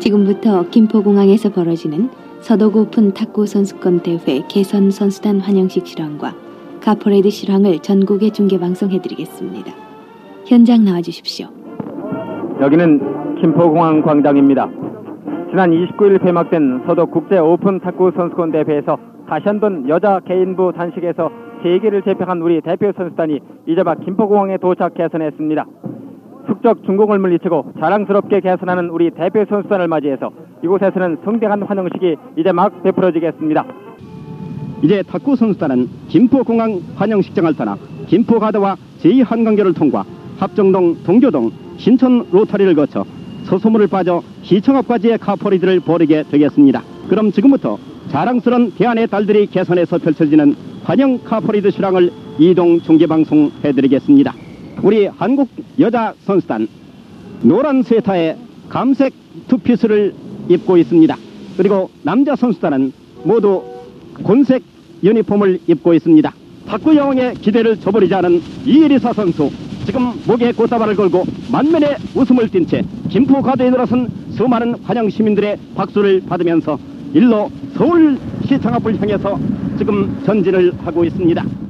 지금부터 0.00 0.68
김포공항에서 0.70 1.50
벌어지는 1.50 2.10
서독 2.40 2.76
오픈 2.76 3.12
탁구 3.12 3.46
선수권 3.46 4.00
대회 4.00 4.40
개선 4.48 4.90
선수단 4.90 5.40
환영식 5.40 5.87
실황과 5.87 6.33
카퍼레이드 6.82 7.28
실황을 7.31 7.79
전국에 7.81 8.31
중계 8.31 8.59
방송해드리겠습니다. 8.59 9.70
현장 10.46 10.85
나와주십시오. 10.85 11.48
여기는 12.61 13.37
김포공항 13.40 14.03
광장입니다. 14.03 14.68
지난 15.50 15.70
29일 15.70 16.22
개막된 16.24 16.85
서독 16.87 17.11
국제 17.11 17.38
오픈 17.38 17.81
탁구 17.81 18.12
선수권 18.16 18.53
대회에서 18.53 18.96
다시 19.29 19.44
한 19.46 19.61
번 19.61 19.88
여자 19.88 20.20
개인부 20.20 20.72
단식에서 20.74 21.31
세계를 21.62 22.03
제패한 22.03 22.40
우리 22.40 22.61
대표 22.62 22.90
선수단이 22.96 23.38
이제 23.66 23.83
막 23.83 24.00
김포공항에 24.00 24.57
도착 24.57 24.94
개선했습니다. 24.94 25.66
숙적 26.48 26.83
중공을 26.85 27.18
물리치고 27.18 27.74
자랑스럽게 27.79 28.40
개선하는 28.40 28.88
우리 28.88 29.11
대표 29.11 29.44
선수단을 29.44 29.87
맞이해서 29.88 30.31
이곳에서는 30.62 31.18
성대한 31.24 31.62
환영식이 31.62 32.16
이제 32.36 32.52
막 32.52 32.82
베풀어지겠습니다. 32.82 33.64
이제 34.82 35.02
탁구 35.02 35.36
선수단은 35.36 35.88
김포공항 36.08 36.80
환영식장을 36.96 37.54
떠나 37.54 37.76
김포가드와 38.06 38.76
제2한강교를 39.02 39.74
통과 39.74 40.04
합정동, 40.38 41.02
동교동, 41.04 41.50
신천 41.76 42.26
로터리를 42.30 42.74
거쳐 42.74 43.04
서소문을 43.44 43.88
빠져 43.88 44.22
시청 44.42 44.76
앞까지의 44.76 45.18
카포리드를 45.18 45.80
벌이게 45.80 46.24
되겠습니다. 46.30 46.82
그럼 47.08 47.30
지금부터 47.32 47.78
자랑스러운 48.08 48.72
대안의 48.72 49.08
딸들이 49.08 49.46
개선해서 49.46 49.98
펼쳐지는 49.98 50.54
환영 50.84 51.18
카포리드 51.24 51.70
실황을 51.70 52.10
이동 52.38 52.80
중계방송 52.80 53.52
해드리겠습니다. 53.64 54.34
우리 54.82 55.06
한국 55.06 55.48
여자 55.78 56.14
선수단 56.24 56.68
노란 57.42 57.82
세타에 57.82 58.36
감색 58.68 59.12
투피스를 59.48 60.14
입고 60.50 60.76
있습니다. 60.76 61.16
그리고 61.56 61.90
남자 62.02 62.36
선수단은 62.36 62.92
모두 63.24 63.62
곤색 64.22 64.62
유니폼을 65.02 65.60
입고 65.66 65.94
있습니다. 65.94 66.32
탁구 66.66 66.94
여왕의 66.94 67.34
기대를 67.36 67.78
저버리지 67.78 68.14
않은 68.14 68.42
이리사 68.64 69.12
선수 69.12 69.50
지금 69.86 70.12
목에 70.26 70.52
꽃다발을 70.52 70.94
걸고 70.94 71.24
만면에 71.50 71.96
웃음을 72.14 72.48
띤 72.48 72.66
채 72.66 72.84
김포 73.08 73.40
가드에 73.40 73.70
들어선 73.70 74.10
수많은 74.32 74.74
환영 74.84 75.08
시민들의 75.08 75.56
박수를 75.74 76.22
받으면서 76.28 76.78
일로 77.14 77.50
서울 77.74 78.18
시청 78.46 78.74
앞을 78.74 79.00
향해서 79.00 79.38
지금 79.78 80.20
전진을 80.24 80.72
하고 80.84 81.04
있습니다. 81.04 81.69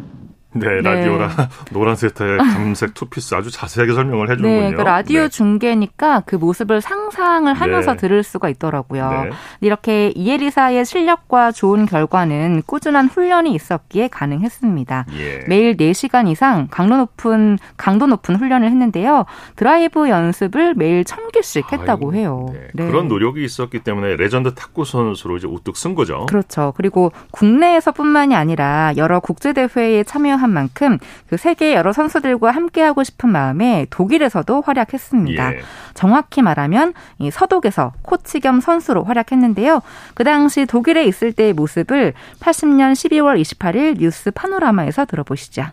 네, 0.53 0.81
라디오라 0.81 1.29
네. 1.29 1.49
노란색의 1.71 2.39
감색 2.39 2.95
투피스 2.95 3.37
아주 3.37 3.51
자세하게 3.51 3.95
설명을 3.95 4.31
해주는군요. 4.31 4.71
네, 4.71 4.75
그 4.75 4.83
라디오 4.83 5.23
네. 5.23 5.29
중계니까 5.29 6.25
그 6.27 6.35
모습을 6.35 6.81
상상을 6.81 7.53
하면서 7.53 7.93
네. 7.93 7.97
들을 7.97 8.23
수가 8.25 8.49
있더라고요. 8.49 9.11
네. 9.11 9.31
이렇게 9.61 10.13
이에리사의 10.17 10.85
실력과 10.85 11.53
좋은 11.53 11.87
결과는 11.87 12.63
꾸준한 12.67 13.09
훈련이 13.09 13.55
있었기에 13.55 14.09
가능했습니다. 14.09 15.07
예. 15.19 15.45
매일 15.47 15.77
4시간 15.77 16.29
이상 16.29 16.67
강도 16.69 16.97
높은 16.97 17.59
강도 17.77 18.07
높은 18.07 18.35
훈련을 18.35 18.69
했는데요. 18.69 19.27
드라이브 19.55 20.09
연습을 20.09 20.75
매일 20.75 21.05
1000개씩 21.05 21.73
했다고 21.73 22.11
아유, 22.11 22.19
해요. 22.19 22.47
네. 22.75 22.87
그런 22.87 23.07
노력이 23.07 23.45
있었기 23.45 23.81
때문에 23.81 24.17
레전드 24.17 24.55
탁구 24.55 24.85
선수로 24.85 25.37
이제 25.37 25.47
우뚝 25.47 25.77
선 25.77 25.95
거죠. 25.95 26.27
그렇죠. 26.27 26.73
그리고 26.77 27.13
국내에서뿐만이 27.31 28.35
아니라 28.35 28.93
여러 28.97 29.21
국제 29.21 29.53
대회에 29.53 30.03
참여 30.03 30.40
참여한 30.41 30.51
만큼 30.51 30.99
그 31.29 31.37
세계 31.37 31.75
여러 31.75 31.93
선수들과 31.93 32.51
함께하고 32.51 33.05
싶은 33.05 33.31
마음에 33.31 33.87
독일에서도 33.91 34.63
활약했습니다. 34.63 35.55
예. 35.55 35.61
정확히 35.95 36.43
말하면 36.43 36.95
이 37.19 37.31
서독에서 37.31 37.93
코치 38.03 38.41
겸 38.41 38.61
선수로 38.61 39.05
활약했는데요. 39.05 39.83
그 40.15 40.25
당시 40.25 40.67
독일에 40.67 41.05
있을 41.05 41.33
때의 41.33 41.53
모습을 41.53 42.15
80년 42.41 42.93
12월 42.93 43.41
28일 43.41 43.99
뉴스 43.99 44.31
파노라마에서 44.31 45.05
들어보시죠. 45.05 45.67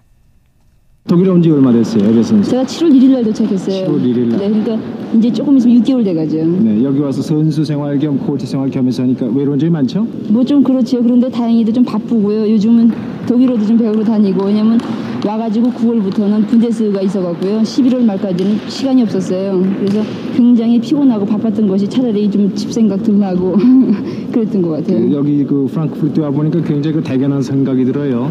독일에 1.07 1.29
온 1.29 1.41
지 1.41 1.49
얼마 1.49 1.71
됐어요, 1.71 2.03
에베 2.09 2.21
선수? 2.21 2.49
제가 2.51 2.63
7월 2.63 2.91
1일 2.91 3.11
날 3.13 3.23
도착했어요. 3.23 3.87
7월 3.87 4.01
1일 4.03 4.27
날. 4.27 4.39
네, 4.39 4.49
그러니까 4.49 4.77
이제 5.15 5.31
조금 5.31 5.55
있으면 5.57 5.81
6개월 5.81 6.03
돼가죠. 6.03 6.35
네, 6.45 6.83
여기 6.83 6.99
와서 6.99 7.21
선수 7.21 7.63
생활 7.63 7.97
겸 7.97 8.17
코치 8.17 8.45
생활 8.45 8.69
겸해서 8.69 9.03
하니까 9.03 9.25
외로운 9.27 9.57
점이 9.57 9.71
많죠? 9.71 10.05
뭐 10.27 10.43
좀 10.43 10.61
그렇지요. 10.63 11.01
그런데 11.01 11.29
다행히도 11.29 11.71
좀 11.71 11.85
바쁘고요. 11.85 12.49
요즘은 12.51 12.91
독일어도 13.25 13.65
좀 13.65 13.77
배우러 13.77 14.03
다니고 14.03 14.45
왜냐면 14.45 14.77
와가지고 15.25 15.69
9월부터는 15.71 16.45
분데스가 16.47 17.01
있어갖고요. 17.01 17.61
11월 17.61 18.03
말까지는 18.03 18.57
시간이 18.67 19.01
없었어요. 19.03 19.61
그래서 19.79 20.01
굉장히 20.35 20.79
피곤하고 20.79 21.25
바빴던 21.25 21.67
것이 21.67 21.87
차라리 21.87 22.29
좀 22.29 22.53
집 22.53 22.71
생각 22.73 23.01
덜 23.03 23.17
나고 23.19 23.55
그랬던 24.33 24.61
것 24.61 24.69
같아요. 24.71 25.09
여기 25.13 25.45
그 25.45 25.67
프랑크푸르트 25.71 26.19
와 26.19 26.29
보니까 26.31 26.61
굉장히 26.63 26.97
그 26.97 27.01
대견한 27.03 27.41
생각이 27.41 27.85
들어요. 27.85 28.29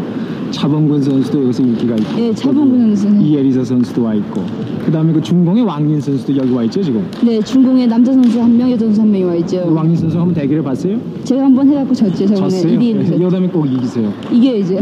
차범근 0.51 1.01
선수도 1.01 1.43
여기서 1.43 1.63
인기가 1.63 1.95
있고. 1.95 2.15
네, 2.15 2.33
차범근 2.33 2.95
선수. 2.95 3.23
이예리사 3.23 3.63
선수도 3.63 4.03
와 4.03 4.13
있고. 4.15 4.41
그다음에 4.85 5.13
그 5.13 5.21
중공의 5.21 5.63
왕린 5.63 5.99
선수도 5.99 6.35
여기 6.37 6.51
와 6.51 6.63
있죠 6.63 6.81
지금. 6.81 7.05
네, 7.23 7.41
중공의 7.41 7.87
남자 7.87 8.13
선수 8.13 8.41
한 8.41 8.57
명, 8.57 8.71
여자 8.71 8.85
선수 8.85 9.01
한 9.01 9.11
명이 9.11 9.23
와 9.23 9.35
있죠. 9.35 9.71
왕린 9.73 9.95
선수 9.95 10.17
한번 10.17 10.33
대결해 10.33 10.63
봤어요? 10.63 10.97
제가 11.23 11.43
한번 11.43 11.67
해갖고 11.67 11.93
졌죠. 11.93 12.25
저번에 12.27 12.35
졌어요. 12.35 12.79
1위 12.79 13.21
여담에 13.21 13.47
꼭 13.47 13.65
이기세요. 13.65 14.11
이겨야죠. 14.31 14.75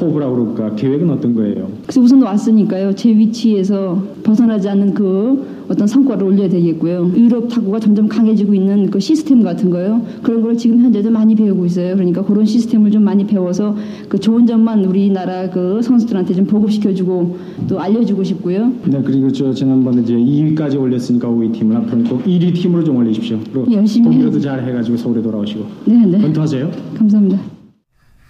호브라고 0.00 0.54
그럴까 0.54 0.76
계획은 0.76 1.10
어떤 1.10 1.34
거예요? 1.34 1.68
그래서 1.82 2.00
우선 2.00 2.22
왔으니까요. 2.22 2.94
제 2.94 3.10
위치에서 3.10 4.02
벗어나지 4.22 4.68
않는 4.68 4.94
그 4.94 5.61
어떤 5.68 5.86
성과를 5.86 6.24
올려야 6.24 6.48
되겠고요. 6.48 7.12
유럽 7.16 7.48
탁구가 7.48 7.80
점점 7.80 8.08
강해지고 8.08 8.54
있는 8.54 8.90
그 8.90 9.00
시스템 9.00 9.42
같은 9.42 9.70
거요. 9.70 10.04
그런 10.22 10.42
걸 10.42 10.56
지금 10.56 10.80
현재도 10.80 11.10
많이 11.10 11.34
배우고 11.34 11.66
있어요. 11.66 11.94
그러니까 11.94 12.24
그런 12.24 12.44
시스템을 12.44 12.90
좀 12.90 13.04
많이 13.04 13.26
배워서 13.26 13.76
그 14.08 14.18
좋은 14.18 14.46
점만 14.46 14.84
우리나라 14.84 15.50
그 15.50 15.80
선수들한테 15.82 16.34
좀 16.34 16.46
보급시켜주고 16.46 17.38
또 17.68 17.80
알려주고 17.80 18.24
싶고요. 18.24 18.72
네, 18.84 19.02
그리고 19.04 19.30
저 19.32 19.52
지난번에 19.52 20.02
이제 20.02 20.14
2위까지 20.14 20.80
올렸으니까 20.80 21.28
5위 21.28 21.52
팀을 21.52 21.76
앞으로는 21.76 22.04
꼭 22.04 22.24
1위 22.24 22.54
팀으로 22.54 22.84
좀 22.84 22.96
올리십시오. 22.96 23.38
그리고 23.52 23.72
열심히 23.72 24.10
동료도 24.10 24.40
잘 24.40 24.62
해가지고 24.64 24.96
서울에 24.96 25.22
돌아오시고. 25.22 25.66
네, 25.86 26.06
네. 26.06 26.18
건투하세요. 26.20 26.70
감사합니다. 26.96 27.40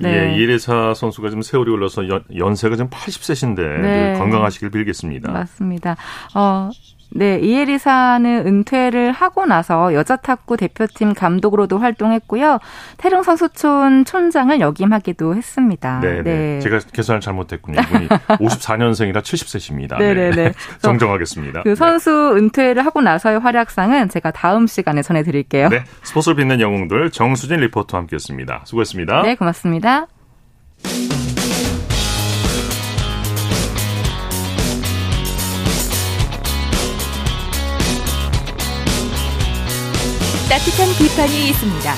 네. 0.03 0.35
예, 0.35 0.37
이래사 0.37 0.95
선수가 0.95 1.29
지금 1.29 1.43
세월이 1.43 1.71
올라서 1.71 2.09
연, 2.09 2.25
연세가 2.37 2.77
지금 2.77 2.91
80세신데 2.91 3.57
네. 3.57 4.15
건강하시길 4.19 4.71
빌겠습니다. 4.71 5.31
맞습니다. 5.31 5.97
어, 6.35 6.71
네, 7.15 7.39
이에리사는 7.39 8.47
은퇴를 8.47 9.13
하고 9.13 9.47
나서 9.47 9.95
여자 9.95 10.17
탁구 10.17 10.57
대표팀 10.57 11.15
감독으로도 11.15 11.79
활동했고요. 11.79 12.59
태릉 12.97 13.23
선수촌 13.23 14.05
촌장을 14.05 14.61
역임하기도 14.61 15.35
했습니다. 15.37 16.01
네, 16.01 16.23
네. 16.23 16.61
제가 16.61 16.79
계산을 16.93 17.21
잘못했군요. 17.21 17.81
이분이 17.81 18.09
54년생이라 18.41 19.23
70세십니다. 19.23 19.99
네, 19.99 20.15
네, 20.15 20.31
네. 20.31 20.53
정정하겠습니다. 20.81 21.63
그 21.63 21.75
선수 21.75 22.35
은퇴를 22.37 22.85
하고 22.85 23.01
나서의 23.01 23.41
활약상은 23.41 24.09
제가 24.09 24.31
다음 24.31 24.67
시간에 24.67 25.03
전해드릴게요. 25.03 25.69
네, 25.69 25.85
스포츠를 26.03 26.37
빛낸 26.37 26.61
영웅들 26.61 27.11
정수진 27.11 27.61
리포터와 27.61 28.03
함께했습니다. 28.03 28.63
수고했습니다. 28.65 29.23
네, 29.23 29.35
고맙습니다. 29.35 30.07
따뜻한 40.53 40.87
비판이 40.99 41.49
있습니다. 41.49 41.95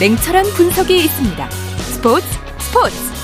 냉철한 0.00 0.46
분석이 0.56 0.96
있습니다. 0.96 1.50
스포츠 1.50 2.26
스포츠 2.58 3.18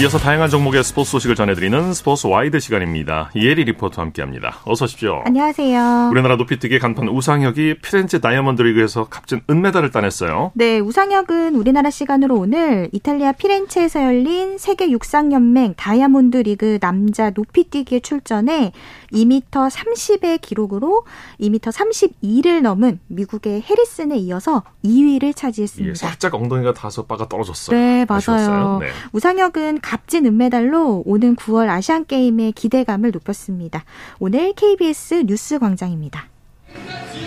이어서 0.00 0.18
다양한 0.18 0.48
종목의 0.48 0.82
스포츠 0.82 1.12
소식을 1.12 1.36
전해드리는 1.36 1.92
스포츠 1.92 2.26
와이드 2.26 2.58
시간입니다. 2.58 3.30
이혜리 3.36 3.64
리포터와 3.64 4.06
함께합니다. 4.06 4.56
어서 4.64 4.86
오십시오. 4.86 5.22
안녕하세요. 5.26 6.08
우리나라 6.10 6.34
높이뛰기 6.36 6.80
간판 6.80 7.08
우상혁이 7.08 7.76
피렌체 7.82 8.18
다이아몬드 8.18 8.62
리그에서 8.62 9.04
값진 9.04 9.42
은메달을 9.48 9.92
따냈어요. 9.92 10.50
네, 10.54 10.80
우상혁은 10.80 11.54
우리나라 11.54 11.90
시간으로 11.90 12.36
오늘 12.36 12.88
이탈리아 12.92 13.32
피렌체에서 13.32 14.02
열린 14.02 14.58
세계 14.58 14.90
육상연맹 14.90 15.74
다이아몬드 15.76 16.38
리그 16.38 16.78
남자 16.80 17.30
높이뛰기에 17.30 18.00
출전해 18.00 18.72
2m 19.12 19.42
30의 19.50 20.40
기록으로 20.40 21.04
2m 21.40 21.60
32를 21.60 22.62
넘은 22.62 23.00
미국의 23.08 23.62
해리슨에 23.62 24.16
이어서 24.18 24.62
2위를 24.84 25.34
차지했습니다. 25.36 25.90
예, 25.90 25.94
살짝 25.94 26.34
엉덩이가 26.34 26.72
닿아서 26.72 27.06
바가 27.06 27.28
떨어졌어요. 27.28 27.76
네, 27.76 28.06
맞아요. 28.08 28.78
네. 28.80 28.88
우상혁은 29.12 29.80
값진 29.80 30.26
은메달로 30.26 31.04
오는 31.06 31.36
9월 31.36 31.68
아시안 31.68 32.06
게임의 32.06 32.52
기대감을 32.52 33.10
높였습니다. 33.10 33.84
오늘 34.18 34.52
KBS 34.54 35.24
뉴스 35.26 35.58
광장입니다. 35.58 36.28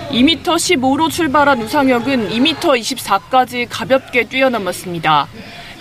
2m 0.09 0.43
15로 0.43 1.09
출발한 1.09 1.61
우상혁은 1.61 2.29
2m 2.29 2.59
24까지 2.59 3.67
가볍게 3.69 4.27
뛰어넘었습니다. 4.27 5.27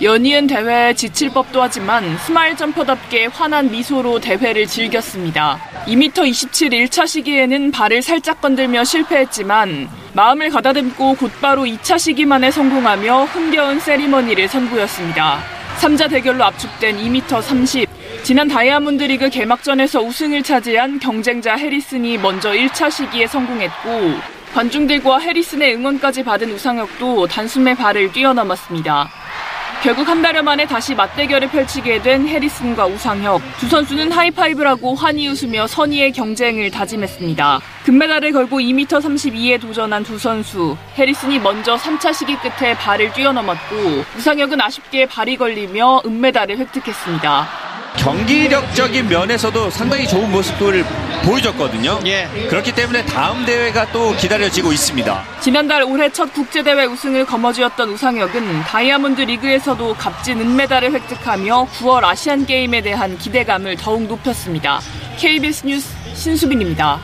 연이은 0.01 0.47
대회에 0.47 0.93
지칠 0.93 1.29
법도 1.29 1.61
하지만 1.61 2.17
스마일 2.17 2.57
점퍼답게 2.57 3.27
환한 3.27 3.71
미소로 3.71 4.19
대회를 4.19 4.67
즐겼습니다. 4.67 5.57
2m 5.85 6.27
27 6.27 6.69
1차 6.69 7.07
시기에는 7.07 7.71
발을 7.71 8.01
살짝 8.01 8.41
건들며 8.41 8.83
실패했지만 8.83 9.87
마음을 10.11 10.49
가다듬고 10.49 11.15
곧바로 11.15 11.63
2차 11.63 11.97
시기만에 11.97 12.51
성공하며 12.51 13.23
흥겨운 13.25 13.79
세리머니를 13.79 14.49
선보였습니다. 14.49 15.39
3자 15.79 16.09
대결로 16.09 16.43
압축된 16.43 16.97
2m 16.97 17.41
30. 17.41 17.89
지난 18.23 18.49
다이아몬드 18.49 19.03
리그 19.03 19.29
개막전에서 19.29 20.01
우승을 20.01 20.43
차지한 20.43 20.99
경쟁자 20.99 21.55
해리슨이 21.55 22.17
먼저 22.17 22.51
1차 22.51 22.91
시기에 22.91 23.27
성공했고 23.27 24.35
관중들과 24.53 25.19
해리슨의 25.19 25.75
응원까지 25.75 26.23
받은 26.23 26.51
우상혁도 26.51 27.27
단숨에 27.27 27.75
발을 27.75 28.11
뛰어넘었습니다. 28.11 29.24
결국 29.85 30.07
한 30.07 30.19
달여 30.19 30.41
만에 30.41 30.65
다시 30.65 30.95
맞대결을 30.95 31.47
펼치게 31.49 32.01
된 32.01 32.27
해리슨과 32.27 32.87
우상혁. 32.87 33.39
두 33.59 33.67
선수는 33.67 34.11
하이파이브를 34.11 34.67
하고 34.71 34.95
환히 34.95 35.27
웃으며 35.27 35.67
선의의 35.67 36.11
경쟁을 36.11 36.71
다짐했습니다. 36.71 37.61
금메달을 37.83 38.31
걸고 38.31 38.61
2m 38.61 38.87
32에 38.87 39.61
도전한 39.61 40.03
두 40.03 40.17
선수. 40.17 40.75
해리슨이 40.95 41.37
먼저 41.37 41.75
3차 41.75 42.15
시기 42.15 42.35
끝에 42.37 42.73
발을 42.73 43.13
뛰어넘었고 43.13 43.75
우상혁은 44.17 44.59
아쉽게 44.59 45.05
발이 45.05 45.37
걸리며 45.37 46.01
은메달을 46.03 46.57
획득했습니다. 46.57 47.74
경기력적인 47.97 49.07
면에서도 49.07 49.69
상당히 49.69 50.07
좋은 50.07 50.31
모습을 50.31 50.85
보여줬거든요. 51.23 51.99
예. 52.05 52.27
그렇기 52.49 52.73
때문에 52.73 53.05
다음 53.05 53.45
대회가 53.45 53.91
또 53.91 54.15
기다려지고 54.15 54.71
있습니다. 54.71 55.23
지난달 55.41 55.83
올해 55.83 56.09
첫 56.11 56.31
국제대회 56.33 56.85
우승을 56.85 57.25
거머쥐었던 57.25 57.89
우상혁은 57.89 58.61
다이아몬드 58.61 59.21
리그에서도 59.21 59.95
값진 59.95 60.39
은메달을 60.39 60.91
획득하며 60.93 61.67
9월 61.79 62.03
아시안 62.03 62.45
게임에 62.45 62.81
대한 62.81 63.17
기대감을 63.17 63.77
더욱 63.77 64.03
높였습니다. 64.03 64.79
KBS 65.17 65.65
뉴스 65.65 65.89
신수빈입니다. 66.13 66.99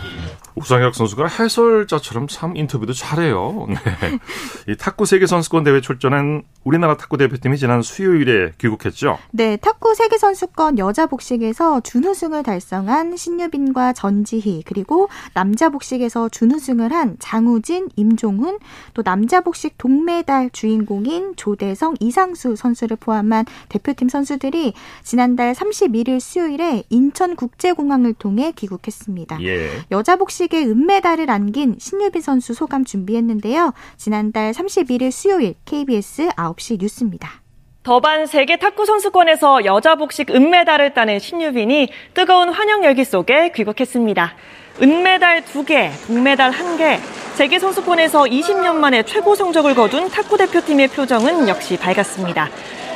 우상혁 0.55 0.95
선수가 0.95 1.27
해설자처럼 1.27 2.27
참 2.27 2.55
인터뷰도 2.55 2.93
잘해요. 2.93 3.67
네. 3.69 4.19
이 4.67 4.75
탁구 4.75 5.05
세계 5.05 5.25
선수권 5.25 5.63
대회 5.63 5.81
출전한 5.81 6.43
우리나라 6.63 6.97
탁구 6.97 7.17
대표팀이 7.17 7.57
지난 7.57 7.81
수요일에 7.81 8.51
귀국했죠. 8.57 9.17
네, 9.31 9.57
탁구 9.57 9.95
세계 9.95 10.17
선수권 10.17 10.77
여자 10.77 11.07
복식에서 11.07 11.81
준우승을 11.81 12.43
달성한 12.43 13.17
신유빈과 13.17 13.93
전지희 13.93 14.63
그리고 14.65 15.09
남자 15.33 15.69
복식에서 15.69 16.29
준우승을 16.29 16.91
한 16.91 17.15
장우진, 17.19 17.89
임종훈 17.95 18.59
또 18.93 19.03
남자 19.03 19.41
복식 19.41 19.77
동메달 19.77 20.49
주인공인 20.51 21.33
조대성, 21.35 21.95
이상수 21.99 22.55
선수를 22.55 22.97
포함한 22.97 23.45
대표팀 23.69 24.09
선수들이 24.09 24.73
지난달 25.03 25.53
31일 25.53 26.19
수요일에 26.19 26.83
인천국제공항을 26.89 28.13
통해 28.13 28.51
귀국했습니다. 28.55 29.41
예. 29.43 29.69
여자 29.91 30.15
복식 30.15 30.40
에 30.43 30.63
은메달을 30.63 31.29
안긴 31.29 31.75
신유빈 31.79 32.21
선수 32.21 32.53
소감 32.53 32.83
준비했는데요. 32.83 33.73
지난달 33.97 34.51
31일 34.51 35.11
수요일 35.11 35.55
KBS 35.65 36.29
9시 36.29 36.79
뉴스입니다. 36.79 37.41
더반 37.83 38.27
세계 38.27 38.57
탁구 38.57 38.85
선수권에서 38.85 39.65
여자 39.65 39.95
복식 39.95 40.29
은메달을 40.29 40.93
따낸 40.93 41.19
신유빈이 41.19 41.89
뜨거운 42.13 42.49
환영 42.49 42.83
열기 42.83 43.03
속에 43.03 43.51
귀국했습니다. 43.53 44.35
은메달 44.81 45.41
2개, 45.41 45.89
동메달 46.07 46.51
1개, 46.51 46.99
세계 47.33 47.59
선수권에서 47.59 48.23
20년 48.23 48.75
만에 48.75 49.03
최고 49.03 49.35
성적을 49.35 49.75
거둔 49.75 50.09
탁구 50.09 50.37
대표팀의 50.37 50.89
표정은 50.89 51.47
역시 51.47 51.77
밝았습니다. 51.77 52.49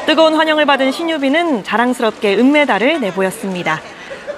뜨거운 0.06 0.36
환영을 0.36 0.66
받은 0.66 0.92
신유빈은 0.92 1.64
자랑스럽게 1.64 2.38
은메달을 2.38 3.02
내보였습니다. 3.02 3.82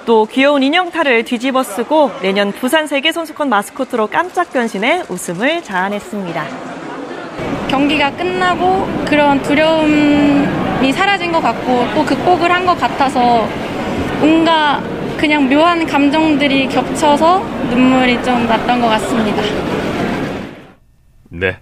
또 0.08 0.24
귀여운 0.24 0.62
인형탈을 0.62 1.24
뒤집어 1.24 1.62
쓰고 1.62 2.10
내년 2.22 2.50
부산 2.50 2.86
세계 2.86 3.12
선수권 3.12 3.50
마스코트로 3.50 4.06
깜짝 4.06 4.50
변신해 4.50 5.02
웃음을 5.10 5.62
자아냈습니다. 5.62 6.46
경기가 7.68 8.10
끝나고 8.12 8.88
그런 9.04 9.42
두려움이 9.42 10.90
사라진 10.94 11.30
것 11.30 11.42
같고 11.42 11.86
또 11.94 12.06
극복을 12.06 12.50
한 12.50 12.64
것 12.64 12.80
같아서 12.80 13.46
뭔가 14.20 14.82
그냥 15.18 15.46
묘한 15.46 15.86
감정들이 15.86 16.68
겹쳐서 16.68 17.40
눈물이 17.68 18.22
좀 18.22 18.46
났던 18.46 18.80
것 18.80 18.88
같습니다. 18.88 19.42
네. 21.28 21.58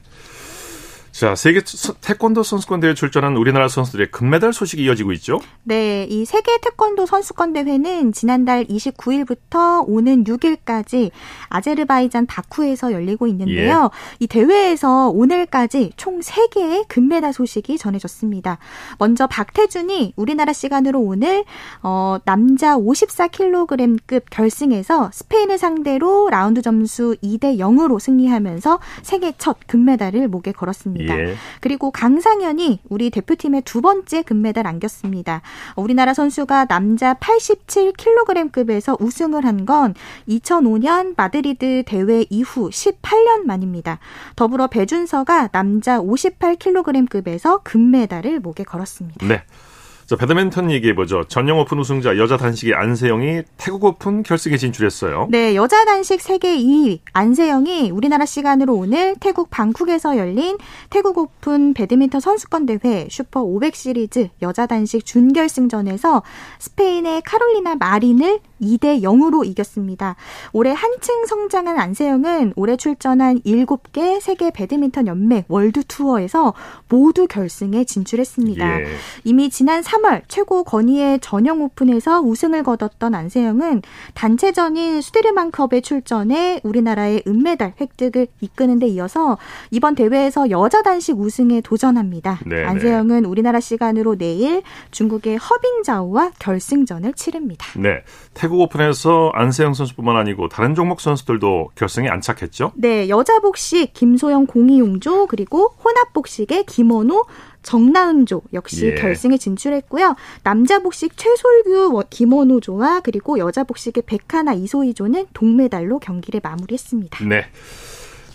자, 1.16 1.34
세계 1.34 1.62
태권도 2.02 2.42
선수권 2.42 2.80
대회 2.80 2.92
출전한 2.92 3.38
우리나라 3.38 3.68
선수들의 3.68 4.10
금메달 4.10 4.52
소식이 4.52 4.84
이어지고 4.84 5.12
있죠? 5.12 5.40
네, 5.62 6.04
이 6.10 6.26
세계 6.26 6.58
태권도 6.60 7.06
선수권 7.06 7.54
대회는 7.54 8.12
지난달 8.12 8.66
29일부터 8.66 9.82
오는 9.88 10.24
6일까지 10.24 11.10
아제르바이잔 11.48 12.26
바쿠에서 12.26 12.92
열리고 12.92 13.28
있는데요. 13.28 13.90
예. 13.90 14.16
이 14.18 14.26
대회에서 14.26 15.08
오늘까지 15.08 15.92
총 15.96 16.20
3개의 16.20 16.84
금메달 16.86 17.32
소식이 17.32 17.78
전해졌습니다. 17.78 18.58
먼저 18.98 19.26
박태준이 19.26 20.12
우리나라 20.16 20.52
시간으로 20.52 21.00
오늘 21.00 21.44
어, 21.82 22.18
남자 22.26 22.76
54kg급 22.76 24.24
결승에서 24.28 25.08
스페인을 25.14 25.56
상대로 25.56 26.28
라운드 26.28 26.60
점수 26.60 27.16
2대 27.22 27.56
0으로 27.58 27.98
승리하면서 27.98 28.80
세계 29.00 29.32
첫 29.38 29.56
금메달을 29.66 30.28
목에 30.28 30.52
걸었습니다. 30.52 31.05
있습니다. 31.06 31.18
예. 31.30 31.36
그리고 31.60 31.90
강상현이 31.90 32.80
우리 32.88 33.10
대표팀의 33.10 33.62
두 33.62 33.80
번째 33.80 34.22
금메달 34.22 34.66
안겼습니다. 34.66 35.42
우리나라 35.76 36.12
선수가 36.14 36.66
남자 36.66 37.14
87kg급에서 37.14 39.00
우승을 39.00 39.44
한 39.44 39.56
건 39.66 39.94
2005년 40.28 41.14
마드리드 41.16 41.82
대회 41.86 42.24
이후 42.30 42.70
18년 42.70 43.46
만입니다. 43.46 43.98
더불어 44.36 44.68
배준서가 44.68 45.48
남자 45.48 45.98
58kg급에서 45.98 47.62
금메달을 47.64 48.38
목에 48.40 48.62
걸었습니다. 48.62 49.26
네. 49.26 49.42
자, 50.06 50.14
배드민턴 50.14 50.70
얘기해보죠. 50.70 51.24
전영 51.24 51.58
오픈 51.58 51.80
우승자 51.80 52.16
여자 52.16 52.36
단식의 52.36 52.74
안세영이 52.74 53.42
태국 53.56 53.82
오픈 53.82 54.22
결승에 54.22 54.56
진출했어요. 54.56 55.26
네, 55.30 55.56
여자 55.56 55.84
단식 55.84 56.20
세계 56.20 56.56
2위 56.56 57.00
안세영이 57.12 57.90
우리나라 57.90 58.24
시간으로 58.24 58.72
오늘 58.76 59.16
태국 59.18 59.50
방콕에서 59.50 60.16
열린 60.16 60.58
태국 60.90 61.18
오픈 61.18 61.74
배드민턴 61.74 62.20
선수권 62.20 62.66
대회 62.66 63.08
슈퍼 63.10 63.42
500 63.42 63.74
시리즈 63.74 64.28
여자 64.42 64.66
단식 64.66 65.04
준결승전에서 65.04 66.22
스페인의 66.60 67.22
카롤리나 67.22 67.74
마린을 67.74 68.38
2대 68.62 69.02
0으로 69.02 69.44
이겼습니다. 69.44 70.14
올해 70.52 70.72
한층 70.72 71.26
성장한 71.26 71.78
안세영은 71.80 72.52
올해 72.54 72.76
출전한 72.76 73.40
7개 73.40 74.20
세계 74.20 74.52
배드민턴 74.52 75.08
연맹 75.08 75.44
월드 75.48 75.82
투어에서 75.84 76.54
모두 76.88 77.26
결승에 77.26 77.84
진출했습니다. 77.84 78.82
예. 78.82 78.86
이미 79.24 79.50
지난 79.50 79.82
3 79.82 79.95
3월 79.96 80.22
최고 80.28 80.64
권위의 80.64 81.20
전영 81.20 81.62
오픈에서 81.62 82.20
우승을 82.20 82.62
거뒀던 82.62 83.14
안세영은 83.14 83.82
단체전인 84.14 85.00
수디르만컵에 85.00 85.80
출전해 85.82 86.60
우리나라의 86.62 87.22
은메달 87.26 87.74
획득을 87.80 88.26
이끄는 88.40 88.78
데 88.78 88.86
이어서 88.88 89.38
이번 89.70 89.94
대회에서 89.94 90.50
여자 90.50 90.82
단식 90.82 91.18
우승에 91.18 91.60
도전합니다. 91.60 92.40
네네. 92.46 92.64
안세영은 92.64 93.24
우리나라 93.24 93.60
시간으로 93.60 94.16
내일 94.16 94.62
중국의 94.90 95.36
허빙자오와 95.36 96.32
결승전을 96.38 97.14
치릅니다. 97.14 97.66
네. 97.76 98.02
태국 98.34 98.60
오픈에서 98.60 99.30
안세영 99.34 99.74
선수뿐만 99.74 100.16
아니고 100.16 100.48
다른 100.48 100.74
종목 100.74 101.00
선수들도 101.00 101.70
결승에 101.74 102.08
안착했죠? 102.08 102.72
네. 102.76 103.08
여자 103.08 103.40
복식 103.40 103.92
김소영 103.94 104.46
공이용조 104.46 105.26
그리고 105.26 105.74
혼합 105.82 106.12
복식의 106.12 106.64
김원호 106.64 107.24
정나은조 107.66 108.42
역시 108.52 108.86
예. 108.86 108.94
결승에 108.94 109.36
진출했고요. 109.36 110.14
남자 110.44 110.78
복식 110.78 111.16
최솔규 111.16 112.00
김원호조와 112.08 113.00
그리고 113.00 113.38
여자 113.38 113.64
복식의 113.64 114.04
백하나 114.06 114.52
이소희조는 114.54 115.26
동메달로 115.34 115.98
경기를 115.98 116.40
마무리했습니다. 116.42 117.24
네. 117.24 117.46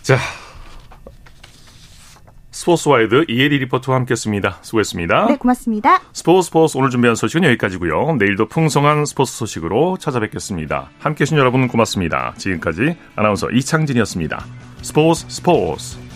자. 0.02 0.18
스포츠와이드 2.50 3.24
이혜리 3.28 3.60
리포터와 3.60 3.96
함께했습니다. 4.00 4.58
수고했습니다. 4.60 5.26
네, 5.26 5.36
고맙습니다. 5.36 6.02
스포츠 6.12 6.48
스포츠 6.48 6.76
오늘 6.76 6.90
준비한 6.90 7.16
소식은 7.16 7.44
여기까지고요. 7.44 8.16
내일도 8.18 8.46
풍성한 8.46 9.06
스포츠 9.06 9.32
소식으로 9.32 9.96
찾아뵙겠습니다. 9.98 10.90
함께해 10.98 11.24
주신 11.24 11.38
여러분 11.38 11.66
고맙습니다. 11.66 12.34
지금까지 12.36 12.96
아나운서 13.16 13.50
이창진이었습니다. 13.50 14.44
스포츠 14.82 15.24
스포츠 15.28 16.11